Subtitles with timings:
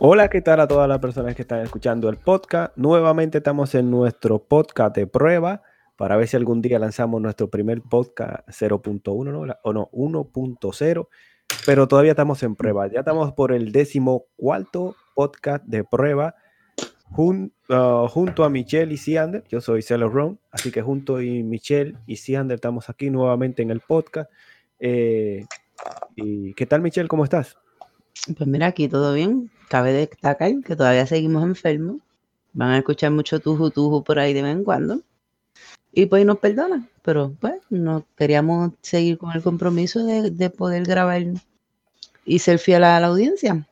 [0.00, 2.72] Hola, ¿qué tal a todas las personas que están escuchando el podcast?
[2.76, 5.60] Nuevamente estamos en nuestro podcast de prueba
[5.96, 9.56] para ver si algún día lanzamos nuestro primer podcast 0.1 ¿no?
[9.64, 11.08] o no, 1.0,
[11.66, 12.86] pero todavía estamos en prueba.
[12.86, 16.36] Ya estamos por el décimo cuarto podcast de prueba
[17.16, 19.42] uh, junto a Michelle y Siander.
[19.48, 23.72] Yo soy Celo Ron, así que junto a Michelle y Siander estamos aquí nuevamente en
[23.72, 24.30] el podcast.
[24.78, 25.44] Eh,
[26.14, 27.08] ¿Y qué tal, Michelle?
[27.08, 27.58] ¿Cómo estás?
[28.36, 29.50] Pues mira, aquí todo bien.
[29.68, 31.96] Cabe destacar que todavía seguimos enfermos.
[32.52, 35.00] Van a escuchar mucho tuju tuju por ahí de vez en cuando.
[35.92, 41.22] Y pues nos perdonan, pero pues no queríamos seguir con el compromiso de, poder grabar
[42.24, 43.66] y ser fiel a la audiencia.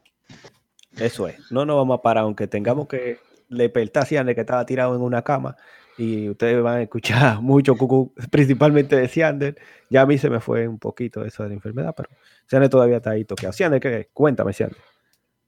[0.97, 4.97] Eso es, no nos vamos a parar, aunque tengamos que despertar de que estaba tirado
[4.97, 5.57] en una cama
[5.99, 9.57] y ustedes van a escuchar mucho cucú, principalmente de Siander.
[9.91, 12.09] Ya a mí se me fue un poquito eso de la enfermedad, pero
[12.47, 13.53] Siander todavía está ahí toqueado.
[13.53, 14.09] Siander, ¿qué?
[14.13, 14.81] Cuéntame, Siander.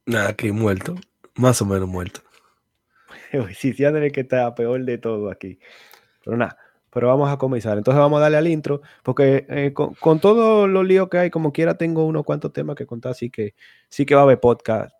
[0.07, 0.95] Nada, que muerto,
[1.35, 2.21] más o menos muerto.
[3.55, 5.59] sí, Siander es que está peor de todo aquí.
[6.25, 6.57] Pero nada,
[6.91, 7.77] pero vamos a comenzar.
[7.77, 11.31] Entonces vamos a darle al intro, porque eh, con, con todos los líos que hay,
[11.31, 13.55] como quiera, tengo unos cuantos temas que contar, así que
[13.89, 14.95] sí que va a haber podcast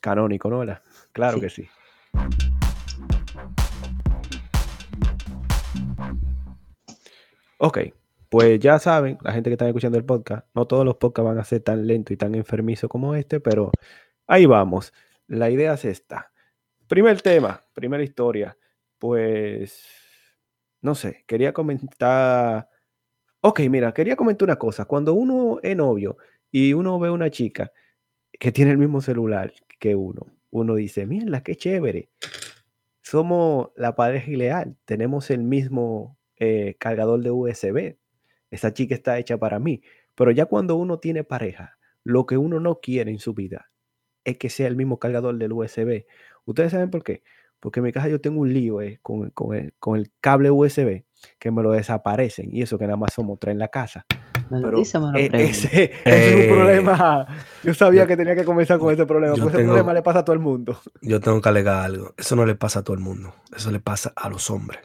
[0.00, 0.64] canónico, ¿no?
[1.12, 1.68] Claro que sí.
[7.66, 7.78] Ok,
[8.28, 11.38] pues ya saben, la gente que está escuchando el podcast, no todos los podcasts van
[11.38, 13.70] a ser tan lentos y tan enfermizos como este, pero
[14.26, 14.92] ahí vamos.
[15.28, 16.30] La idea es esta.
[16.86, 18.58] Primer tema, primera historia.
[18.98, 19.82] Pues,
[20.82, 22.68] no sé, quería comentar...
[23.40, 24.84] Ok, mira, quería comentar una cosa.
[24.84, 26.18] Cuando uno es novio
[26.50, 27.72] y uno ve una chica
[28.32, 32.10] que tiene el mismo celular que uno, uno dice, mira, qué chévere.
[33.00, 37.96] Somos la pareja ideal, tenemos el mismo eh, cargador de USB.
[38.50, 39.82] Esa chica está hecha para mí.
[40.14, 43.70] Pero ya cuando uno tiene pareja, lo que uno no quiere en su vida
[44.24, 46.04] es que sea el mismo cargador del USB.
[46.44, 47.22] ¿Ustedes saben por qué?
[47.60, 51.04] Porque en mi casa yo tengo un lío eh, con, el, cable USB
[51.38, 54.04] que me lo desaparecen y eso que nada más somos tres en la casa.
[54.50, 54.78] Pero
[55.14, 57.26] e, ese, es un eh, problema.
[57.62, 60.24] Yo sabía que tenía que comenzar con ese problema, porque ese problema le pasa a
[60.24, 60.78] todo el mundo.
[61.00, 62.14] Yo tengo que alegar algo.
[62.18, 63.34] Eso no le pasa a todo el mundo.
[63.56, 64.80] Eso le pasa a los hombres.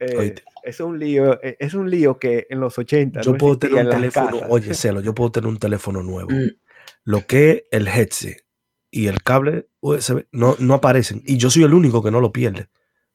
[0.00, 3.84] Eh, es un lío, eh, es un lío que en los 80 yo puedo tener
[3.84, 6.30] un teléfono, oye, Celo, yo puedo tener un teléfono nuevo.
[6.30, 6.56] Mm.
[7.04, 8.42] Lo que el headset
[8.90, 12.32] y el cable USB no, no aparecen y yo soy el único que no lo
[12.32, 12.68] pierde,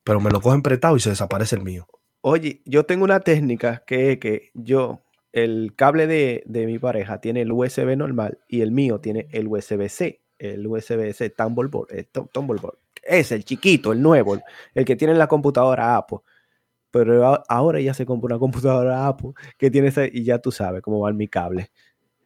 [0.03, 1.88] pero me lo cogen prestado y se desaparece el mío.
[2.22, 7.19] Oye, yo tengo una técnica que es que yo el cable de, de, mi pareja
[7.19, 12.07] tiene el USB normal y el mío tiene el USB-C, el USB-C Thunderbolt, el
[13.03, 14.40] Es el chiquito, el nuevo,
[14.75, 16.19] el que tiene en la computadora Apple
[16.96, 20.82] pero ahora ya se compra una computadora Apple que tiene ese, y ya tú sabes
[20.82, 21.70] cómo va mi cable.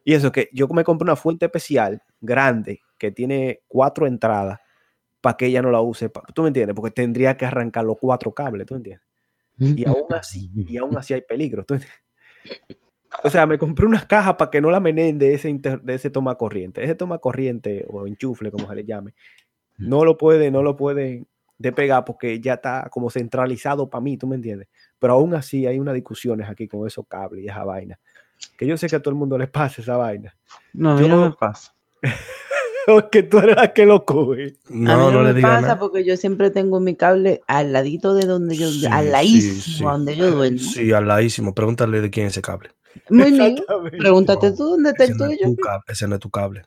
[0.04, 4.60] Y eso que yo me compré una fuente especial grande que tiene cuatro entradas
[5.20, 6.08] para que ella no la use.
[6.32, 6.76] ¿Tú me entiendes?
[6.76, 9.04] Porque tendría que arrancar los cuatro cables, ¿tú entiendes?
[9.58, 11.66] Y aún así, y aún así hay peligro.
[13.24, 16.10] O sea, me compré unas cajas para que no la menen de ese, de ese
[16.10, 16.84] toma corriente.
[16.84, 19.14] Ese toma corriente o enchufle, como se le llame,
[19.78, 21.26] no lo puede, no lo pueden
[21.60, 24.66] de pegar porque ya está como centralizado para mí, ¿tú me entiendes?
[24.98, 28.00] Pero aún así hay unas discusiones aquí con esos cables y esa vaina.
[28.56, 30.34] Que yo sé que a todo el mundo le pasa esa vaina.
[30.72, 31.74] No, mí no me pasa.
[32.86, 34.54] porque tú eres la que lo coge.
[34.70, 38.14] No, a mí no, no me pasa porque yo siempre tengo mi cable al ladito
[38.14, 40.58] de donde yo, al ladísimo, donde yo duermo.
[40.58, 41.54] Sí, al ladísimo.
[41.54, 42.70] Pregúntale de quién es ese cable.
[43.10, 43.56] Muy bien.
[43.98, 45.54] Pregúntate tú dónde está el tuyo.
[45.86, 46.62] ese no es tu cable.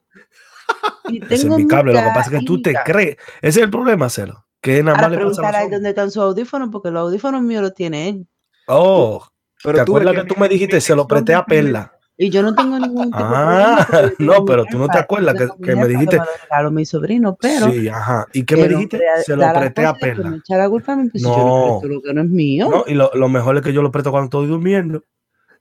[1.32, 1.94] ese es mi cable.
[1.94, 3.18] Lo que pasa es que tú te crees.
[3.42, 4.46] Ese es el problema, Celo.
[4.64, 7.74] Que nada más le pasa a dónde están sus audífonos, porque los audífonos míos los
[7.74, 8.28] tiene él.
[8.66, 9.22] Oh,
[9.62, 11.92] pero ¿te acuerdas que tú me dijiste se lo presté a Perla?
[12.16, 13.86] Y yo no tengo ningún tipo ah,
[14.20, 16.18] no, pero tú no te acuerdas que, me dijiste.
[16.50, 17.72] A mi sobrino, pero.
[17.72, 18.26] Sí, ajá.
[18.32, 19.02] ¿Y qué me dijiste?
[19.26, 20.30] Se lo presté a Perla.
[20.30, 22.70] Me echa la culpa a mí, pues no, yo lo, lo que no es mío.
[22.70, 25.04] No, y lo, lo, mejor es que yo lo presto cuando estoy durmiendo.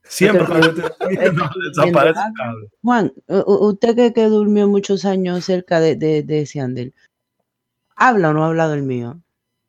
[0.03, 1.43] Siempre cuando estoy durmiendo
[1.75, 2.67] desaparece el cable.
[2.81, 6.93] Juan, usted que, que durmió muchos años cerca de, de, de Siandel,
[8.05, 9.21] ¿Habla o no ha hablado el mío?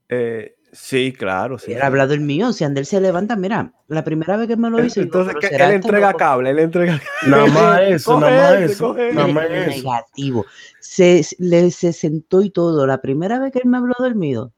[0.08, 1.72] Eh, sí, claro, sí.
[1.74, 2.52] ha hablado el mío.
[2.52, 5.00] Si Ander se levanta, mira, la primera vez que me lo hizo.
[5.00, 8.96] Entonces, que él entrega cable, él entrega Nada más eso, nada más eso.
[9.12, 9.70] Nada más eso.
[9.70, 10.46] Negativo.
[10.80, 12.88] Se, le, se sentó y todo.
[12.88, 14.52] La primera vez que él me habló del mío,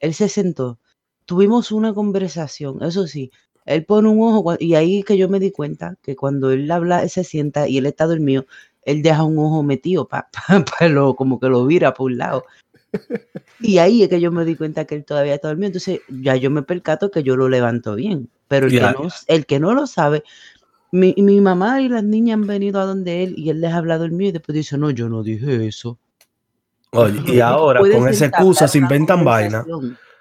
[0.00, 0.80] él se sentó.
[1.24, 3.30] Tuvimos una conversación, eso sí.
[3.64, 7.08] Él pone un ojo y ahí que yo me di cuenta que cuando él habla,
[7.08, 8.46] se sienta y él está dormido,
[8.82, 10.28] él deja un ojo metido para
[11.16, 12.44] como que lo vira por un lado.
[13.60, 15.68] Y ahí es que yo me di cuenta que él todavía está dormido.
[15.68, 18.30] Entonces ya yo me percato que yo lo levanto bien.
[18.48, 20.24] Pero el, que, no, el que no lo sabe,
[20.92, 23.76] mi, mi, mamá y las niñas han venido a donde él y él les ha
[23.76, 25.98] hablado el mío y después dice, no, yo no dije eso.
[26.92, 29.64] Oye, y ahora con esa excusa se inventan vaina.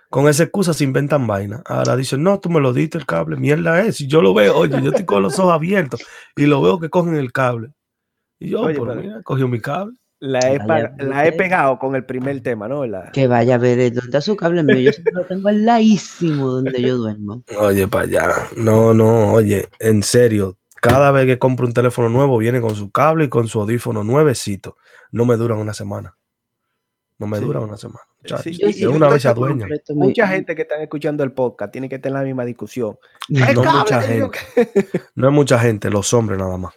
[0.09, 1.61] Con esa excusa se inventan vaina.
[1.65, 4.01] Ahora dicen, no, tú me lo diste el cable, mierda es.
[4.01, 6.01] Y yo lo veo, oye, yo estoy con los ojos abiertos
[6.35, 7.71] y lo veo que cogen el cable.
[8.39, 9.98] Y yo, oye, pues, mira, cogió mi cable.
[10.21, 10.59] La he,
[10.97, 12.81] la he, pegado con el primer tema, ¿no?
[13.13, 14.91] Que vaya a ver eh, dónde está su cable mío.
[14.91, 17.41] Yo lo tengo al laísimo donde yo duermo.
[17.57, 18.29] Oye, para allá.
[18.57, 20.57] No, no, oye, en serio.
[20.81, 24.03] Cada vez que compro un teléfono nuevo, viene con su cable y con su audífono
[24.03, 24.75] nuevecito.
[25.11, 26.17] No me duran una semana.
[27.17, 28.01] No me dura una semana.
[28.43, 29.67] Sí, una vez adueña.
[29.89, 32.97] Mucha gente que está escuchando el podcast tiene que tener la misma discusión.
[33.29, 34.39] No mucha gente.
[35.15, 36.73] No es mucha gente, los hombres nada más.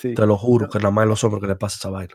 [0.00, 2.14] Te lo juro que nada más es los hombres que le pasa esa vaina.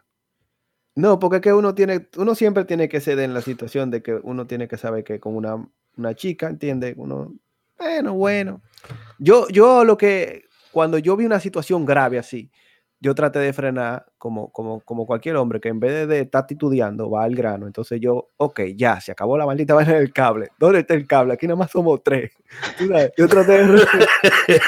[0.96, 4.02] No, porque es que uno tiene, uno siempre tiene que ceder en la situación de
[4.02, 6.94] que uno tiene que saber que con una, una chica, ¿entiende?
[6.98, 7.34] Uno,
[7.78, 8.62] bueno, bueno.
[9.20, 12.50] Yo, yo lo que, cuando yo vi una situación grave así,
[13.02, 17.10] yo traté de frenar como, como, como cualquier hombre que en vez de, estar titubeando
[17.10, 17.68] va al grano.
[17.68, 20.50] Entonces yo, ok, ya, se acabó la maldita vaina del cable.
[20.58, 21.34] ¿Dónde está el cable?
[21.34, 22.32] Aquí nada más somos tres.
[23.18, 23.86] Yo traté de...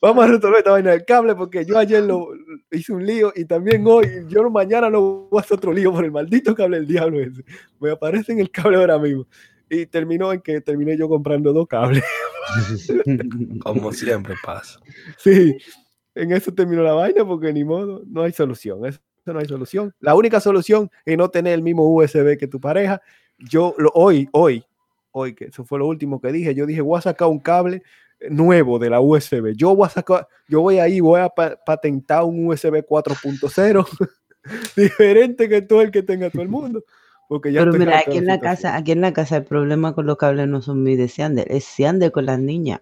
[0.00, 2.30] Vamos a resolver esta vaina del cable porque yo ayer lo
[2.70, 6.04] hice un lío y también hoy, yo mañana lo voy a hacer otro lío por
[6.04, 7.44] el maldito cable del diablo ese.
[7.78, 9.26] Me aparece en el cable ahora mismo.
[9.68, 12.02] Y terminó en que terminé yo comprando dos cables.
[13.62, 14.80] Como siempre pasa.
[15.18, 15.58] Sí,
[16.14, 18.86] en eso terminó la vaina porque ni modo, no hay solución.
[18.86, 19.94] Eso no hay solución.
[20.00, 23.02] La única solución es no tener el mismo USB que tu pareja.
[23.38, 24.64] Yo lo, hoy, hoy,
[25.12, 27.82] hoy, que eso fue lo último que dije, yo dije, voy a sacar un cable
[28.28, 29.54] nuevo de la USB.
[29.54, 33.86] Yo voy a sacar, yo voy ahí, voy a patentar un USB 4.0
[34.76, 36.84] diferente que todo el que tenga todo el mundo.
[37.28, 40.04] Porque ya Pero mira, aquí en la casa, aquí en la casa el problema con
[40.04, 42.80] los cables no son mis de Seander, es Seander con las niñas.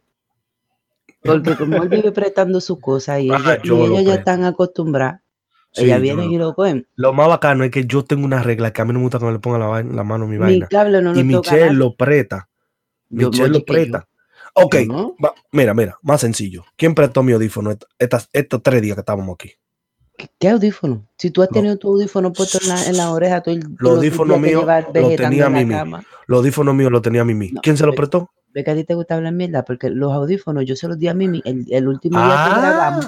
[1.22, 5.20] Porque como él vive prestando sus cosas y, ah, ellos ya están acostumbradas,
[5.74, 6.86] ella viene y lo cogen.
[6.96, 9.18] Lo más bacano es que yo tengo una regla que a mí no me gusta
[9.18, 10.64] que me le ponga la, la mano a mi vaina.
[10.64, 12.48] Mi cable no y Michelle lo presta.
[13.10, 14.08] Michelle lo presta.
[14.64, 14.76] Ok,
[15.52, 16.64] mira, mira, más sencillo.
[16.76, 19.52] ¿Quién prestó mi audífono estas, estos tres días que estábamos aquí?
[20.38, 21.06] ¿Qué, audífono?
[21.16, 24.40] Si tú has tenido tu audífono puesto en la, en la oreja, tú los audífonos
[24.40, 25.74] míos lo tenía Mimi.
[26.26, 27.52] Los audífonos míos lo tenía Mimi.
[27.62, 28.30] ¿Quién se lo prestó?
[28.52, 31.06] Ve que a ti te gusta hablar mierda, porque los audífonos yo se los di
[31.06, 33.06] a Mimi el, el último día que grabamos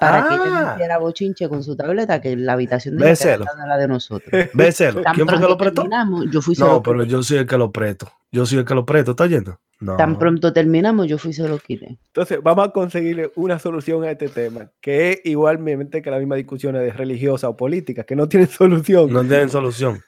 [0.00, 0.74] ah, para que ella ah.
[0.74, 4.30] hiciera bochinche con su tableta, que la habitación de ella era la de nosotros.
[4.54, 5.02] Béselo.
[5.14, 5.86] ¿Quién fue que lo prestó?
[6.30, 8.10] Yo fui no, pero yo soy el que lo presto.
[8.32, 9.58] Yo soy el que lo presto, ¿está yendo?
[9.96, 11.98] Tan pronto terminamos, yo fui solo quité.
[12.08, 16.36] Entonces, vamos a conseguirle una solución a este tema, que es igualmente que la misma
[16.36, 19.10] discusión de religiosa o política, que no tienen solución.
[19.10, 20.02] No tienen solución.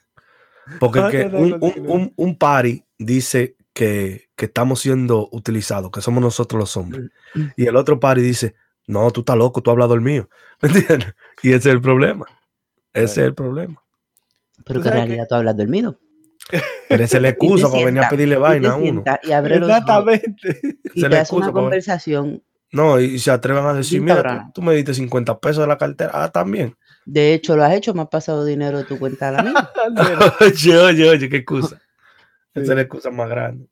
[0.79, 6.59] Porque que un, un, un, party dice que, que, estamos siendo utilizados, que somos nosotros
[6.59, 7.09] los hombres.
[7.33, 7.51] Mm, mm.
[7.57, 8.55] Y el otro party dice,
[8.87, 10.29] no, tú estás loco, tú has hablado el mío.
[10.61, 11.13] ¿Me entiendes?
[11.41, 12.25] Y ese es el problema.
[12.93, 13.81] Ese es el problema.
[14.65, 15.99] Pero que en realidad tú hablas del mío.
[16.89, 19.03] Pero esa es la excusa para venir a pedirle vaina a uno.
[19.23, 20.59] Y abre Exactamente.
[20.93, 22.43] y te hace una conversación.
[22.71, 26.11] No, y se atrevan a decir, mira, tú, me diste 50 pesos de la cartera.
[26.13, 26.75] Ah, también.
[27.05, 29.71] De hecho, lo has hecho, me has pasado dinero de tu cuenta a la mía.
[30.41, 31.79] oye, oye, oye, qué excusa.
[32.55, 33.67] Esa es la excusa más grande.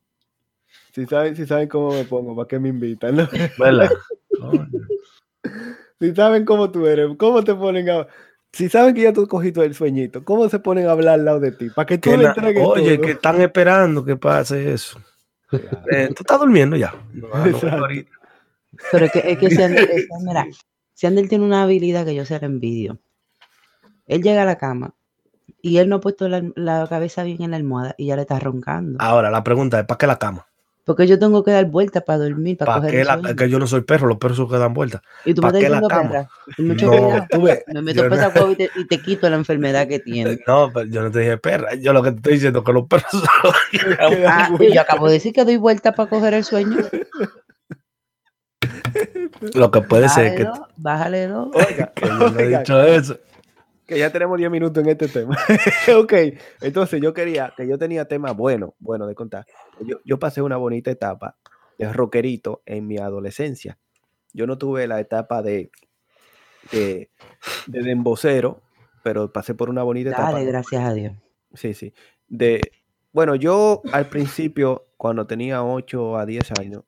[0.94, 3.16] Si saben, si saben cómo me pongo, ¿para qué me invitan?
[3.16, 3.30] ¿no?
[6.00, 8.08] si saben cómo tú eres, ¿cómo te ponen a
[8.54, 11.40] si saben que ya tú cogiste el sueñito, ¿cómo se ponen a hablar al lado
[11.40, 11.70] de ti?
[11.70, 15.00] Para que tú le entregues Oye, que están esperando que pase eso.
[15.92, 16.94] Eh, tú estás durmiendo ya.
[18.92, 19.90] Pero es que, es que si Ander,
[20.26, 20.48] mira,
[21.28, 23.00] tiene una habilidad que yo se la envidio.
[24.08, 24.94] Él llega a la cama
[25.62, 28.24] y él no ha puesto la, la cabeza bien en la almohada y ya le
[28.24, 28.98] está roncando.
[29.00, 30.48] Ahora, la pregunta es, ¿para qué la cama?
[30.92, 33.36] Porque yo tengo que dar vueltas para dormir, para, coger el sueño?
[33.38, 35.02] que yo no soy perro, los perros son que dan vueltas.
[35.24, 36.30] ¿Y tú me estás diciendo perra?
[36.58, 38.52] Me, no, tú ves, me meto pesa no...
[38.52, 40.42] y, te, y te quito la enfermedad que tienes.
[40.46, 41.76] No, pero yo no te dije perra.
[41.76, 43.22] Yo lo que te estoy diciendo es que los perros son
[44.28, 46.80] ah, yo acabo de decir que doy vueltas para coger el sueño.
[49.54, 50.46] Lo que puede ser que.
[50.76, 51.52] Bájale dos.
[51.54, 53.18] Oiga, que yo no he dicho eso
[53.92, 55.38] que ya tenemos 10 minutos en este tema.
[55.98, 56.14] ok,
[56.62, 59.46] entonces yo quería, que yo tenía temas buenos, bueno de contar.
[59.82, 61.36] Yo, yo, pasé una bonita etapa
[61.78, 63.78] de rockerito en mi adolescencia.
[64.32, 65.72] Yo no tuve la etapa de,
[66.72, 67.10] de,
[67.68, 68.62] de dembocero,
[69.04, 70.32] pero pasé por una bonita etapa.
[70.32, 71.14] Dale, gracias a Dios.
[71.54, 71.94] Sí, sí.
[72.30, 72.62] De,
[73.12, 76.84] bueno, yo al principio, cuando tenía 8 a 10 años,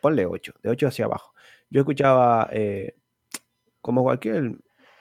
[0.00, 1.34] ponle 8, de 8 hacia abajo,
[1.68, 2.94] yo escuchaba eh,
[3.82, 4.56] como cualquier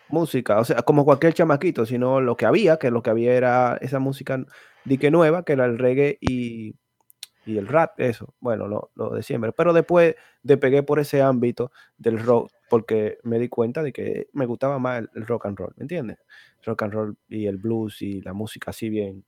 [0.10, 3.78] música, o sea, como cualquier chamaquito, sino lo que había, que lo que había era
[3.82, 4.44] esa música
[4.86, 6.76] dique nueva, que era el reggae y,
[7.46, 9.52] y el rap, eso, bueno, lo, lo de siempre.
[9.52, 14.46] Pero después despegué por ese ámbito del rock porque me di cuenta de que me
[14.46, 16.18] gustaba más el, rock and roll, ¿me entiendes?
[16.64, 19.24] Rock and roll y el blues y la música así bien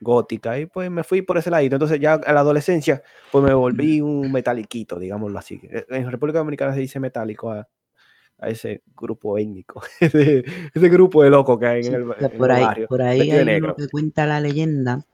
[0.00, 1.76] gótica y pues me fui por ese ladito.
[1.76, 5.60] Entonces ya a la adolescencia pues me volví un metaliquito, digámoslo así.
[5.64, 7.68] E, en República Dominicana se dice metálico a,
[8.48, 12.04] ese grupo étnico, ese, grupo de locos que hay en el,
[12.36, 15.04] por ahí, Por ahí hay uno que cuenta la leyenda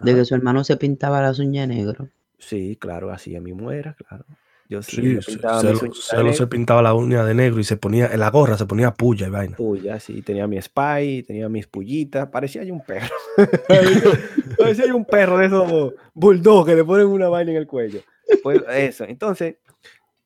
[0.00, 2.08] de que su hermano se pintaba las uñas negro.
[2.38, 4.24] Sí, claro, así a mi muera, claro.
[4.68, 8.56] Yo sí, se, se, pintaba la uña de negro y se ponía, en la gorra
[8.56, 9.56] se ponía puya y vaina.
[9.56, 13.14] Puya, sí, tenía mi spy, tenía mis pullitas, parecía un perro.
[14.58, 18.00] parecía un perro de esos bulldog que le ponen una vaina en el cuello.
[18.42, 19.56] Pues eso, entonces,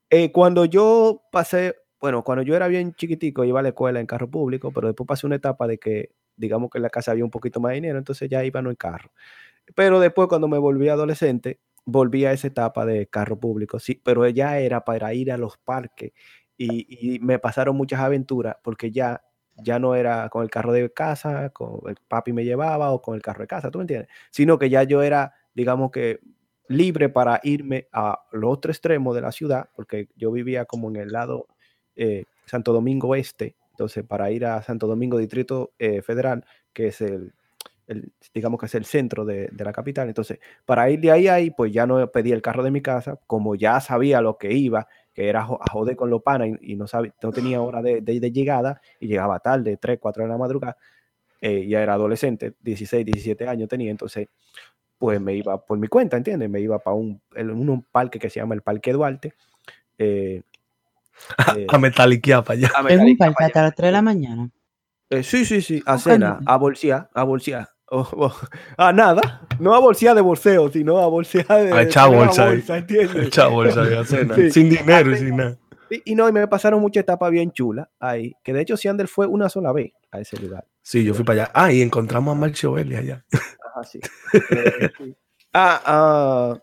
[0.09, 4.07] eh, cuando yo pasé, bueno, cuando yo era bien chiquitico, iba a la escuela en
[4.07, 7.25] carro público, pero después pasé una etapa de que, digamos que en la casa había
[7.25, 9.11] un poquito más de dinero, entonces ya iba no en carro.
[9.75, 14.27] Pero después, cuando me volví adolescente, volví a esa etapa de carro público, sí, pero
[14.29, 16.13] ya era para ir a los parques
[16.59, 19.23] y, me pasaron muchas aventuras porque ya,
[19.57, 23.15] ya no era con el carro de casa, con el papi me llevaba o con
[23.15, 24.11] el carro de casa, ¿tú me entiendes?
[24.31, 26.21] Sino que ya yo era, digamos que,
[26.69, 30.97] libre para irme a los otro extremo de la ciudad, porque yo vivía como en
[30.97, 31.47] el lado
[31.99, 37.01] eh, Santo Domingo Este, entonces para ir a Santo Domingo Distrito eh, Federal, que es
[37.03, 37.33] el
[38.35, 40.09] digamos que es el centro de, la capital.
[40.09, 42.83] Entonces, para ir de ahí a ahí, pues ya no pedí el carro de mi
[42.83, 46.77] casa, como ya sabía lo que iba, que era a joder con los panas y,
[46.77, 50.77] no, sabía, no tenía hora de, llegada y llegaba tarde, 3, 4 de la madrugada,
[51.41, 54.29] eh, ya era adolescente, 16, 17 años tenía, entonces
[54.99, 56.51] pues me iba por mi cuenta, ¿entiendes?
[56.51, 59.33] Me iba para un, un, parque que se llama el Parque Duarte.
[59.97, 60.43] Eh,
[61.57, 62.71] eh, a metaliquear para allá.
[62.89, 64.51] Es un parque hasta las 3 de la mañana.
[65.23, 67.69] sí, sí, sí, a cena, a bolsear, a bolsear.
[67.91, 68.37] Oh, oh,
[68.77, 69.47] ah, nada.
[69.59, 71.73] No a bolsear de bolseo, sino a bolsear de.
[71.73, 72.53] A echar bolsa.
[72.53, 74.35] echar bolsa de cena.
[74.51, 75.57] Sin dinero y sin nada.
[76.05, 78.35] Y, no, y me pasaron mucha etapa bien chula ahí.
[78.45, 80.67] Que de hecho, Siander fue una sola vez a ese lugar.
[80.83, 81.51] Sí, yo fui para allá.
[81.55, 83.25] Ah, y encontramos a Marcio Belli allá.
[83.75, 84.01] Ah, sí.
[85.55, 86.59] ah, ah,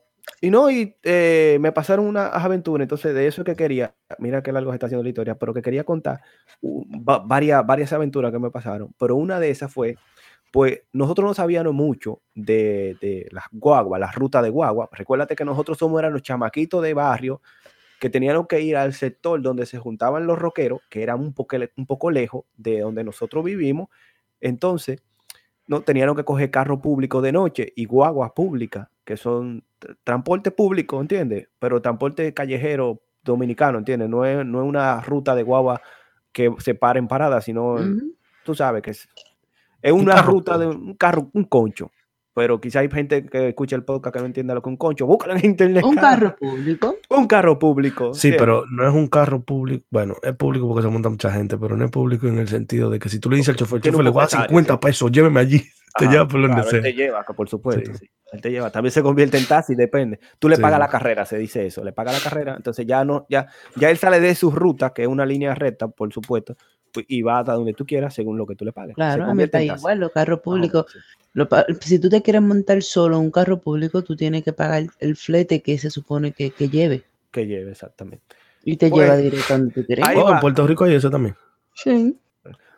[0.46, 2.86] y no, y eh, me pasaron unas aventuras.
[2.86, 3.96] Entonces, de eso que quería.
[4.20, 6.22] Mira qué largo se está haciendo la historia, pero que quería contar
[6.62, 8.94] varias, varias aventuras que me pasaron.
[9.00, 9.98] Pero una de esas fue
[10.52, 14.88] pues nosotros no sabíamos mucho de, las guaguas, las rutas de guagua.
[14.92, 17.42] Recuérdate que nosotros somos eran los chamaquitos de barrio
[18.00, 21.58] que tenían que ir al sector donde se juntaban los roqueros, que eran un poco,
[21.76, 23.90] un poco lejos de donde nosotros vivimos.
[24.40, 25.02] Entonces,
[25.68, 29.64] no tenían que coger carro público de noche y guaguas públicas, que son
[30.04, 31.50] transporte público, ¿entiendes?
[31.60, 34.10] Pero transporte callejero dominicano, ¿entiendes?
[34.10, 35.82] No es, no es una ruta de guagua
[36.32, 37.78] que se para en parada, sino,
[38.44, 39.08] tú sabes, que es
[39.86, 41.92] es una ruta de un carro, un concho.
[42.34, 44.78] Pero quizá hay gente que escucha el podcast que no entienda lo que es un
[44.78, 45.06] concho.
[45.06, 45.86] Búscalo en internet.
[45.86, 46.96] Un carro público.
[47.10, 48.14] Un carro público.
[48.16, 49.86] Sí, pero no es un carro público.
[49.92, 52.90] Bueno, es público porque se monta mucha gente, pero no es público en el sentido
[52.90, 55.40] de que si tú le dices al chofer, chofer, le voy a 50 pesos, lléveme
[55.40, 55.64] allí.
[55.98, 56.82] Te lleva por donde sea.
[56.82, 57.92] te lleva, por supuesto.
[58.32, 58.70] Él te lleva.
[58.70, 60.20] También se convierte en taxi, depende.
[60.40, 61.84] Tú le pagas la carrera, se dice eso.
[61.84, 62.56] Le pagas la carrera.
[62.56, 65.88] Entonces ya no, ya, ya él sale de su ruta, que es una línea recta,
[65.88, 66.56] por supuesto
[67.08, 68.96] y va a donde tú quieras según lo que tú le pagues.
[68.96, 70.86] Claro, a mí está igual, los carros públicos.
[71.82, 75.62] si tú te quieres montar solo un carro público, tú tienes que pagar el flete
[75.62, 77.04] que se supone que, lleve.
[77.32, 78.24] Que lleve, exactamente.
[78.64, 80.06] Y te lleva pues, directo donde tú quieres.
[80.16, 81.36] Oh, en Puerto Rico hay eso también.
[81.74, 82.18] Sí.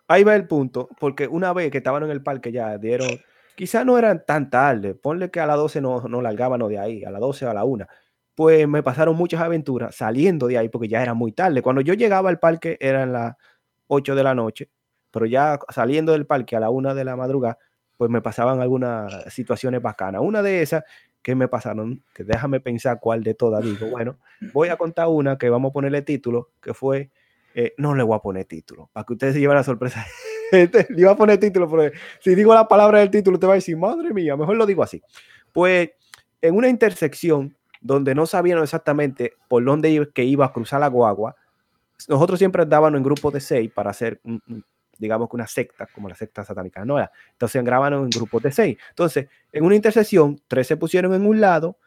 [0.08, 3.10] Ahí va el punto, porque una vez que estaban en el parque ya dieron,
[3.56, 7.04] quizás no eran tan tarde, ponle que a las 12 no, no largaban de ahí,
[7.04, 7.86] a las 12 o a la 1
[8.38, 11.64] pues me pasaron muchas aventuras saliendo de ahí porque ya era muy tarde.
[11.64, 13.36] Cuando yo llegaba al parque eran las
[13.88, 14.70] 8 de la noche,
[15.10, 17.58] pero ya saliendo del parque a la 1 de la madrugada,
[17.98, 20.22] pues me pasaban algunas situaciones bacanas.
[20.24, 20.84] Una de esas
[21.24, 24.20] que me pasaron, que déjame pensar cuál de todas digo, bueno,
[24.54, 27.10] voy a contar una que vamos a ponerle título, que fue,
[27.60, 30.06] eh, no le voy a poner título, para que ustedes se lleven la sorpresa.
[30.52, 33.56] le iba a poner título, pero si digo la palabra del título, te va a
[33.56, 35.02] decir, madre mía, mejor lo digo así.
[35.52, 35.90] Pues
[36.40, 41.36] en una intersección donde no sabían exactamente por dónde que iba a cruzar la guagua,
[42.08, 44.22] nosotros siempre andábamos en grupos de seis para hacer,
[45.00, 47.12] digamos que una secta, como la secta satánica, no era.
[47.32, 48.78] Entonces grabábamos en grupos de seis.
[48.90, 51.80] Entonces, en una intersección, tres se pusieron en un lado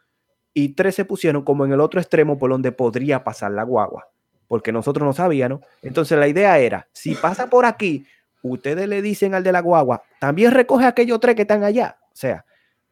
[0.52, 4.08] y tres se pusieron como en el otro extremo por donde podría pasar la guagua,
[4.50, 5.60] porque nosotros no sabíamos.
[5.80, 8.04] Entonces, la idea era, si pasa por aquí,
[8.42, 12.00] ustedes le dicen al de la guagua, también recoge aquellos tres que están allá.
[12.06, 12.44] O sea,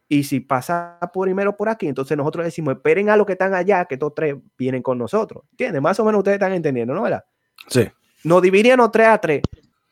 [0.07, 3.83] y si pasa primero por aquí, entonces nosotros decimos, esperen a los que están allá,
[3.83, 5.43] que estos tres vienen con nosotros.
[5.51, 5.81] ¿Entiendes?
[5.81, 7.01] Más o menos ustedes están entendiendo, ¿no?
[7.01, 7.25] ¿Verdad?
[7.67, 7.89] Sí.
[8.23, 9.41] Nos dividíamos tres a tres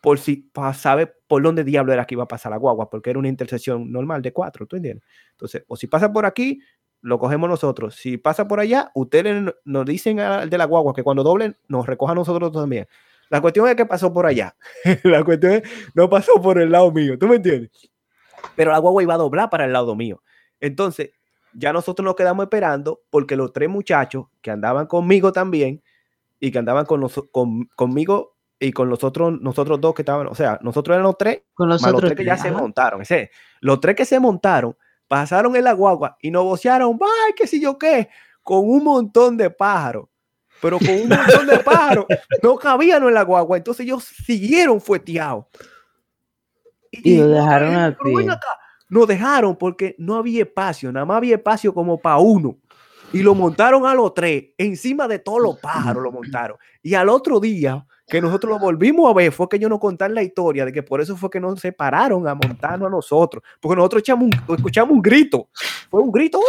[0.02, 3.10] por si para saber por dónde diablo era que iba a pasar la guagua, porque
[3.10, 5.04] era una intersección normal de cuatro, ¿tú entiendes?
[5.32, 6.62] Entonces, o si pasa por aquí,
[7.01, 7.96] lo cogemos nosotros.
[7.96, 11.86] Si pasa por allá, ustedes nos dicen al de la guagua que cuando doblen nos
[11.86, 12.88] recoja nosotros también.
[13.30, 14.56] La cuestión es que pasó por allá.
[15.04, 15.63] la cuestión es
[15.94, 17.18] no pasó por el lado mío.
[17.18, 17.72] ¿Tú me entiendes?
[18.56, 20.22] Pero la guagua iba a doblar para el lado mío.
[20.60, 21.12] Entonces,
[21.54, 25.82] ya nosotros nos quedamos esperando porque los tres muchachos que andaban conmigo también
[26.39, 27.08] y que andaban con,
[27.75, 31.70] conmigo y con los otros, nosotros dos que estaban, o sea, nosotros éramos tres, con
[31.70, 33.01] los, otros tres que ya se montaron.
[33.01, 34.75] Ese, los tres que se montaron
[35.08, 38.10] pasaron en la guagua y nos vocearon, ¡ay, qué sé yo qué!
[38.44, 40.08] Con un montón de pájaros.
[40.62, 42.06] Pero con un montón de pájaros
[42.42, 43.58] no cabían en la guagua.
[43.58, 45.46] Entonces ellos siguieron fueteados.
[46.92, 47.98] Y, lo dejaron a
[48.90, 52.58] Nos dejaron porque no había espacio, nada más había espacio como para uno.
[53.14, 56.58] Y lo montaron a los tres, encima de todos los pájaros lo montaron.
[56.84, 60.16] Y al otro día, que nosotros lo volvimos a ver, fue que ellos nos contaron
[60.16, 63.76] la historia de que por eso fue que nos separaron a montarnos a nosotros, porque
[63.76, 65.50] nosotros echamos escuchamos un grito,
[65.90, 66.40] fue un grito,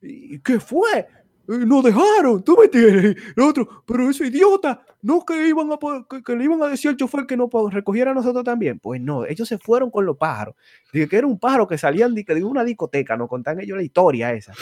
[0.00, 1.06] ¿y qué fue?
[1.48, 5.78] Nos dejaron, tú me entiendes, nosotros, pero ese idiota, no que iban a
[6.24, 9.24] que, le iban a decir al chofer que no recogiera a nosotros también, pues no,
[9.24, 10.54] ellos se fueron con los pájaros,
[10.92, 13.84] dije que era un pájaro que salían de, de una discoteca, nos contaron ellos la
[13.84, 14.52] historia esa,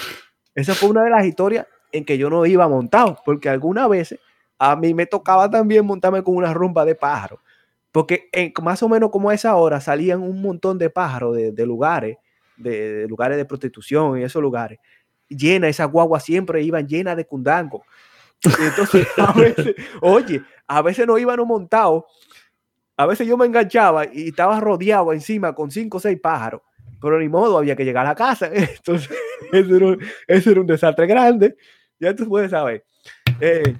[0.54, 4.20] esa fue una de las historias en que yo no iba montado, porque algunas veces
[4.58, 7.40] a mí me tocaba también montarme con una rumba de pájaros.
[7.92, 11.66] Porque en, más o menos como a esa hora salían un montón de pájaros de,
[11.66, 12.16] lugares,
[12.56, 14.80] de, lugares de prostitución y esos lugares.
[15.28, 17.84] Llena, esas guaguas siempre iban llenas de cundango.
[18.60, 22.04] entonces, a veces, oye, a veces no íbamos montados.
[22.96, 26.62] A veces yo me enganchaba y estaba rodeado encima con cinco o seis pájaros.
[27.00, 28.50] Pero ni modo, había que llegar a la casa.
[28.52, 29.16] Entonces,
[30.28, 31.56] eso era un, desastre grande.
[31.98, 32.84] Ya tú puedes saber.
[33.40, 33.74] Eh,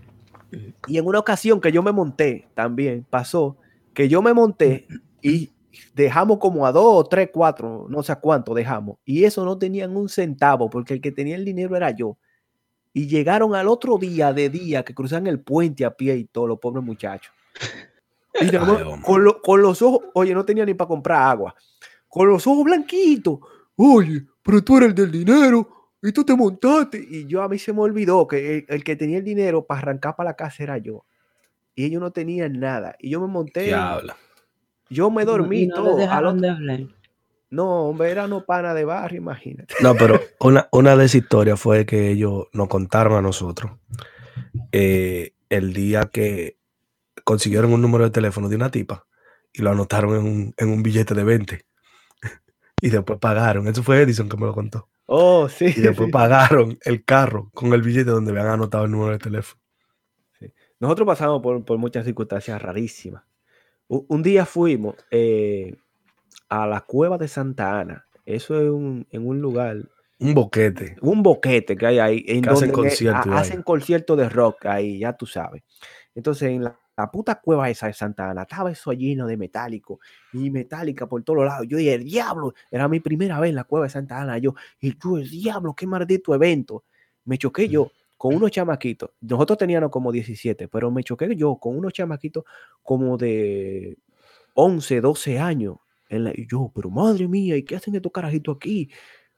[0.87, 3.57] y en una ocasión que yo me monté también pasó
[3.93, 4.87] que yo me monté
[5.23, 5.51] y
[5.95, 8.99] dejamos como a dos, tres, cuatro, no sé cuánto dejamos.
[9.05, 12.19] Y eso no tenían un centavo porque el que tenía el dinero era yo.
[12.93, 16.47] Y llegaron al otro día de día que cruzan el puente a pie y todo,
[16.47, 17.33] los pobres muchachos.
[18.41, 18.51] Y
[19.03, 21.55] con, con, los ojos, oye, no tenía ni para comprar agua.
[22.09, 23.41] Con los ojos blanquitos.
[23.77, 26.99] Oye, pero tú eres el del dinero y tú te montaste.
[26.99, 30.17] Y yo a mí se me olvidó que el, que tenía el dinero para arrancar
[30.17, 31.05] para la casa era yo.
[31.75, 32.95] Y ellos no tenían nada.
[32.99, 33.75] Y yo me monté.
[34.91, 35.97] Yo me dormí todo.
[37.51, 39.75] No, hombre, era no pana de barrio, imagínate.
[39.81, 43.73] No, pero una, una de esas historias fue que ellos nos contaron a nosotros
[44.73, 46.59] eh, el día que
[47.23, 49.07] consiguieron un número de teléfono de una tipa
[49.53, 51.65] y lo anotaron en un, en un billete de 20
[52.85, 53.67] y después pagaron.
[53.67, 54.91] Eso fue Edison que me lo contó.
[55.07, 55.73] Oh, sí.
[55.75, 59.59] Y después pagaron el carro con el billete donde habían anotado el número de teléfono.
[60.79, 63.23] Nosotros pasamos por, muchas circunstancias rarísimas.
[63.89, 65.75] Un, día fuimos eh,
[66.51, 68.07] a la cueva de Santa Ana.
[68.27, 69.79] Eso es un, en un lugar.
[70.19, 70.97] Un boquete.
[71.01, 72.25] Un boquete que hay ahí.
[72.29, 73.33] En donde hacen conciertos.
[73.33, 75.63] Hacen conciertos de rock ahí, ya tú sabes.
[76.15, 80.01] Entonces, en la la puta cueva esa de Santa Ana, estaba eso lleno de metálico
[80.33, 81.67] y metálica por todos lados.
[81.69, 84.39] Yo dije, el diablo, era mi primera vez en la cueva de Santa Ana.
[84.39, 86.85] Yo, y yo, el diablo, qué maldito evento.
[87.25, 89.11] Me choqué yo con unos chamaquitos.
[89.21, 92.45] Nosotros teníamos como 17, pero me choqué yo con unos chamaquitos
[92.83, 93.99] como de
[94.55, 95.77] 11, 12 años.
[96.11, 98.91] y yo, pero madre mía, ¿y qué hacen estos carajitos aquí?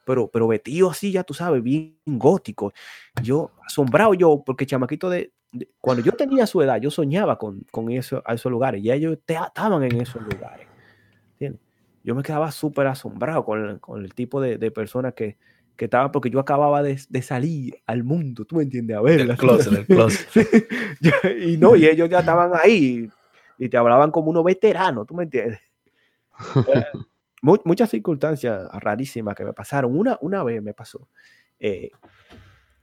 [0.07, 2.73] Pero, pero vestido así, ya tú sabes, bien gótico.
[3.23, 5.33] Yo, asombrado yo, porque chamaquito de,
[5.81, 9.19] cuando yo tenía su edad, yo soñaba con, con eso, a esos lugares, y ellos
[9.27, 10.67] estaban en esos lugares.
[12.05, 15.37] Yo me quedaba súper asombrado con, con, el tipo de, de personas que,
[15.75, 19.23] que estaban, porque yo acababa de, de, salir al mundo, tú me entiendes, a ver.
[19.23, 20.69] El closet, el closet.
[21.41, 23.11] y no, y ellos ya estaban ahí
[23.59, 25.59] y te hablaban como unos veteranos, tú me entiendes.
[27.65, 29.97] muchas circunstancias rarísimas que me pasaron.
[29.97, 31.09] Una, una vez me pasó.
[31.59, 31.91] Eh,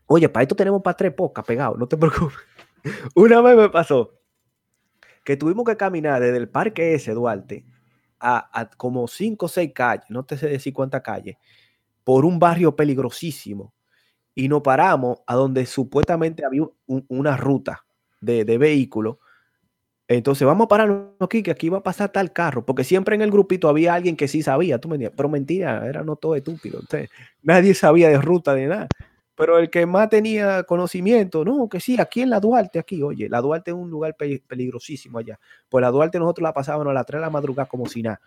[0.06, 2.38] oye, para esto tenemos para tres pocas pegados, no te preocupes.
[3.16, 4.20] Una vez me pasó
[5.24, 7.66] que tuvimos que caminar desde el parque ese, Duarte,
[8.20, 11.38] a, como cinco o seis calles, no te sé decir cuántas calles,
[12.04, 13.74] por un barrio peligrosísimo.
[14.36, 17.86] Y nos paramos a donde supuestamente había una ruta
[18.20, 19.18] de, de vehículos.
[20.18, 23.22] Entonces vamos a pararnos aquí, que aquí va a pasar tal carro, porque siempre en
[23.22, 26.36] el grupito había alguien que sí sabía, tú me decías, pero mentira, era no todo
[26.36, 26.80] estúpido.
[27.42, 28.88] nadie sabía de ruta ni nada.
[29.36, 33.28] Pero el que más tenía conocimiento, no, que sí, aquí en la Duarte, aquí, oye,
[33.28, 35.40] la Duarte es un lugar peligrosísimo allá.
[35.70, 38.22] Pues la Duarte nosotros la pasábamos a las 3 de la madrugada como si nada.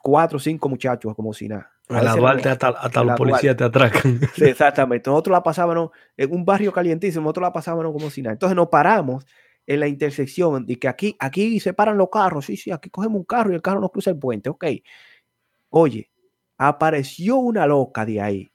[0.00, 1.70] Cuatro o cinco muchachos como si nada.
[1.90, 4.18] A, la Duarte hasta, los policías te atracan.
[4.34, 5.10] Sí, exactamente.
[5.10, 8.32] Nosotros la pasábamos en un barrio calientísimo, nosotros la pasábamos como si nada.
[8.32, 9.26] Entonces nos paramos
[9.66, 13.18] en la intersección de que aquí, aquí se paran los carros, sí, sí, aquí cogemos
[13.18, 14.64] un carro y el carro nos cruza el puente, ok.
[15.70, 16.10] Oye,
[16.56, 18.50] apareció una loca de ahí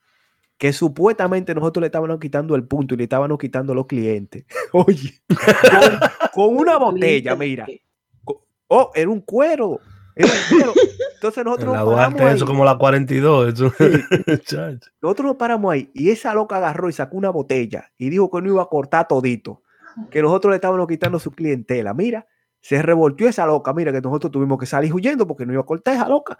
[0.62, 4.46] que supuestamente nosotros le estábamos quitando el punto y le estábamos quitando los clientes.
[4.74, 5.20] Oye,
[6.36, 7.66] con, una botella, mira.
[8.68, 9.80] Oh, era un cuero.
[10.16, 10.74] Era un cuero.
[11.16, 12.36] Entonces nosotros nos paramos ahí.
[12.36, 13.60] eso como la 42.
[15.02, 18.42] nosotros nos paramos ahí y esa loca agarró y sacó una botella y dijo que
[18.44, 19.61] no iba a cortar todito.
[20.10, 21.94] Que nosotros le estábamos quitando su clientela.
[21.94, 22.26] Mira,
[22.60, 23.74] se revoltió esa loca.
[23.74, 26.38] Mira, que nosotros tuvimos que salir huyendo porque no iba a cortar esa loca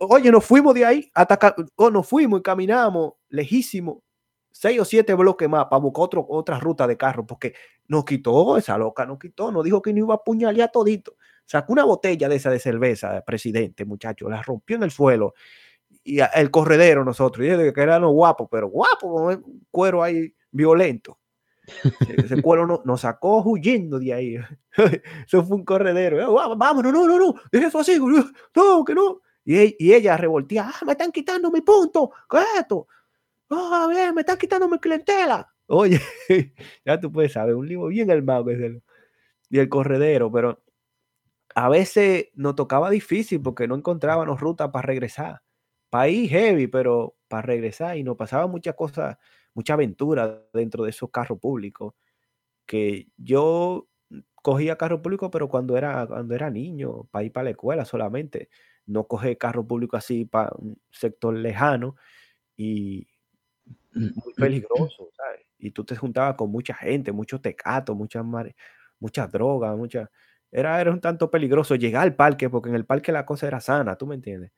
[0.00, 4.02] oye, nos fuimos de ahí, hasta oh, nos fuimos y caminamos lejísimo,
[4.50, 7.54] seis o siete bloques más para buscar otro, otra ruta de carro, porque
[7.86, 11.16] nos quitó esa loca, nos quitó, nos dijo que no iba a apuñalear todito.
[11.44, 15.34] Sacó una botella de esa de cerveza, presidente, muchacho, la rompió en el suelo
[16.04, 21.17] y el corredero nosotros, y que eran guapos, pero guapo, con cuero ahí violento.
[22.16, 24.36] Ese cuero nos sacó huyendo de ahí.
[25.26, 26.34] Eso fue un corredero.
[26.34, 27.98] Vamos, no, no, no, no, deje eso así.
[27.98, 29.20] No, que no.
[29.44, 32.86] Y, ella revoltía, ah, me están quitando mi punto, ¿qué es esto?
[33.48, 35.50] Ah, bien, me están quitando mi clientela.
[35.68, 36.00] Oye,
[36.84, 38.82] ya tú puedes saber, un libro bien armado es
[39.50, 40.62] y el corredero, pero
[41.54, 45.42] a veces nos tocaba difícil porque no encontrábamos ruta para regresar.
[45.90, 49.16] País heavy, pero para regresar y nos pasaba muchas cosas,
[49.58, 51.92] mucha aventura dentro de esos carros públicos
[52.64, 53.88] que yo
[54.36, 58.50] cogía carro público, pero cuando era, cuando era niño, para ir para la escuela solamente
[58.86, 61.96] no coge carro público así para un sector lejano
[62.56, 63.08] y
[63.94, 65.40] mm, muy mm, peligroso, ¿sabes?
[65.58, 68.24] Y tú te juntabas con mucha gente, muchos tecatos, muchas
[69.00, 70.08] muchas drogas, muchas...
[70.52, 73.60] Era, era un tanto peligroso llegar al parque, porque en el parque la cosa era
[73.60, 74.52] sana, ¿tú me entiendes?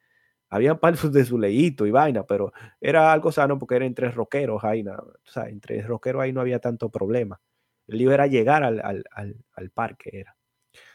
[0.50, 4.64] Habían parques de su leíto y vaina, pero era algo sano porque era entre rockeros
[4.64, 7.40] ahí, o sea, entre rockeros ahí no había tanto problema.
[7.86, 9.04] El lío era llegar al, al,
[9.54, 10.36] al parque, era.